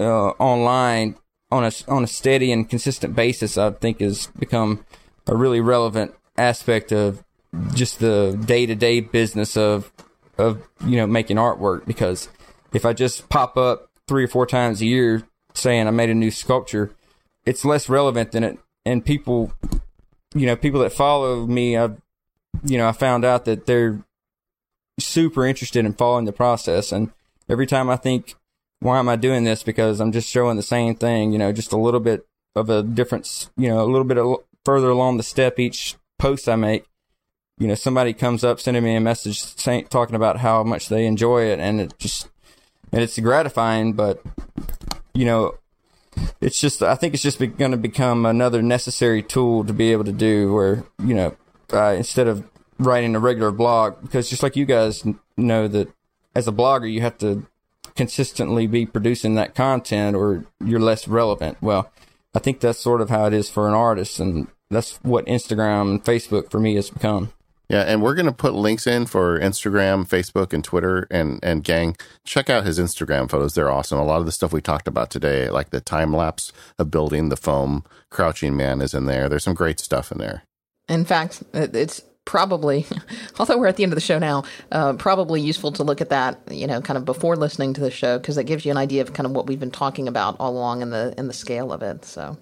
[0.00, 1.16] uh, online
[1.50, 3.58] on a on a steady and consistent basis.
[3.58, 4.84] I think has become
[5.26, 7.22] a really relevant aspect of
[7.74, 9.92] just the day to day business of
[10.38, 12.28] of you know making artwork because
[12.72, 15.22] if I just pop up three or four times a year
[15.54, 16.92] saying I made a new sculpture,
[17.44, 18.58] it's less relevant than it.
[18.84, 19.52] And people,
[20.34, 22.00] you know, people that follow me, I've,
[22.64, 24.02] you know, I found out that they're
[24.98, 26.92] super interested in following the process.
[26.92, 27.12] And
[27.52, 28.34] every time I think,
[28.80, 29.62] why am I doing this?
[29.62, 32.26] Because I'm just showing the same thing, you know, just a little bit
[32.56, 36.48] of a difference, you know, a little bit of, further along the step each post
[36.48, 36.86] I make.
[37.58, 41.06] You know, somebody comes up sending me a message saying, talking about how much they
[41.06, 42.28] enjoy it, and it just
[42.90, 44.22] and it's gratifying, but
[45.14, 45.58] you know,
[46.40, 50.04] it's just I think it's just going to become another necessary tool to be able
[50.04, 51.36] to do where you know
[51.72, 52.48] uh, instead of
[52.78, 55.04] writing a regular blog because just like you guys
[55.36, 55.88] know that
[56.34, 57.46] as a blogger you have to
[57.94, 61.58] consistently be producing that content or you're less relevant.
[61.60, 61.90] Well,
[62.34, 65.82] I think that's sort of how it is for an artist and that's what Instagram
[65.90, 67.32] and Facebook for me has become.
[67.68, 71.06] Yeah, and we're going to put links in for Instagram, Facebook, and Twitter.
[71.10, 73.98] And and gang, check out his Instagram photos; they're awesome.
[73.98, 77.30] A lot of the stuff we talked about today, like the time lapse of building
[77.30, 79.26] the foam crouching man, is in there.
[79.26, 80.42] There's some great stuff in there.
[80.86, 82.86] In fact, it's probably,
[83.38, 86.10] although we're at the end of the show now, uh, probably useful to look at
[86.10, 88.78] that, you know, kind of before listening to the show because it gives you an
[88.78, 91.34] idea of kind of what we've been talking about all along in the in the
[91.34, 92.04] scale of it.
[92.04, 92.36] So.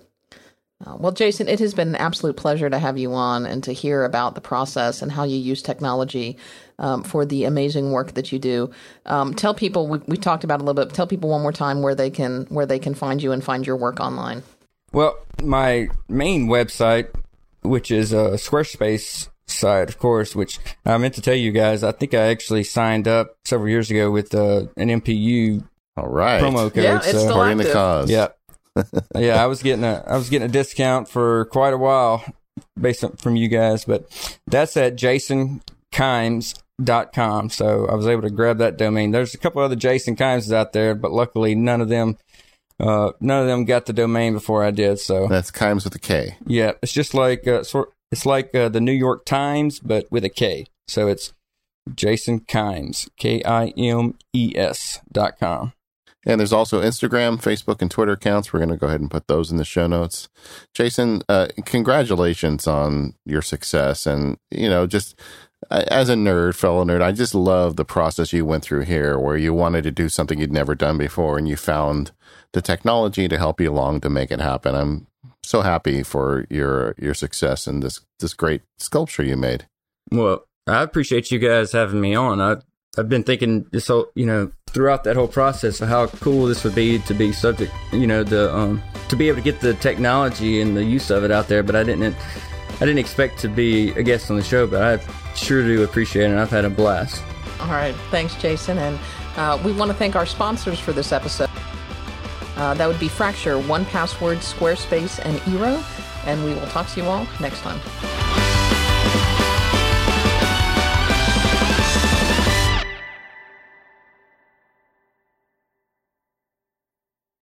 [0.86, 3.72] Uh, well, Jason, it has been an absolute pleasure to have you on and to
[3.72, 6.38] hear about the process and how you use technology
[6.78, 8.70] um, for the amazing work that you do.
[9.04, 10.94] Um, tell people we, we, talked about a little bit.
[10.94, 13.66] Tell people one more time where they can where they can find you and find
[13.66, 14.42] your work online.
[14.90, 17.08] Well, my main website,
[17.60, 21.92] which is a Squarespace site, of course, which I meant to tell you guys, I
[21.92, 25.64] think I actually signed up several years ago with uh, an MPU
[25.96, 26.42] all right.
[26.42, 26.84] promo code.
[26.84, 28.10] Yeah, it's so, still the cause.
[28.10, 28.28] Yeah,
[29.16, 32.24] yeah, I was getting a I was getting a discount for quite a while
[32.80, 37.50] based on, from you guys, but that's at jasonkimes.com.
[37.50, 39.10] So I was able to grab that domain.
[39.10, 42.18] There's a couple other Jason Kimes out there, but luckily none of them
[42.80, 44.98] uh, none of them got the domain before I did.
[44.98, 46.36] So that's Kimes with a K.
[46.46, 50.24] Yeah, it's just like uh, sort it's like uh, the New York Times but with
[50.24, 50.66] a K.
[50.88, 51.32] So it's
[51.94, 55.72] Jason Kimes, K I M E S dot com.
[56.26, 58.52] And there's also Instagram, Facebook, and Twitter accounts.
[58.52, 60.28] We're going to go ahead and put those in the show notes.
[60.74, 64.06] Jason, uh, congratulations on your success.
[64.06, 65.18] And, you know, just
[65.70, 69.38] as a nerd, fellow nerd, I just love the process you went through here where
[69.38, 72.12] you wanted to do something you'd never done before and you found
[72.52, 74.74] the technology to help you along to make it happen.
[74.74, 75.06] I'm
[75.50, 79.66] so happy for your your success and this this great sculpture you made.
[80.12, 82.40] Well, I appreciate you guys having me on.
[82.40, 82.56] I
[82.96, 86.64] I've been thinking this whole, you know, throughout that whole process of how cool this
[86.64, 89.74] would be to be subject, you know, the um, to be able to get the
[89.74, 91.62] technology and the use of it out there.
[91.64, 92.14] But I didn't,
[92.76, 94.66] I didn't expect to be a guest on the show.
[94.66, 97.22] But I sure do appreciate it, and I've had a blast.
[97.60, 98.98] All right, thanks, Jason, and
[99.36, 101.50] uh, we want to thank our sponsors for this episode.
[102.60, 105.82] Uh, that would be Fracture, 1Password, Squarespace, and Eero.
[106.26, 107.80] And we will talk to you all next time.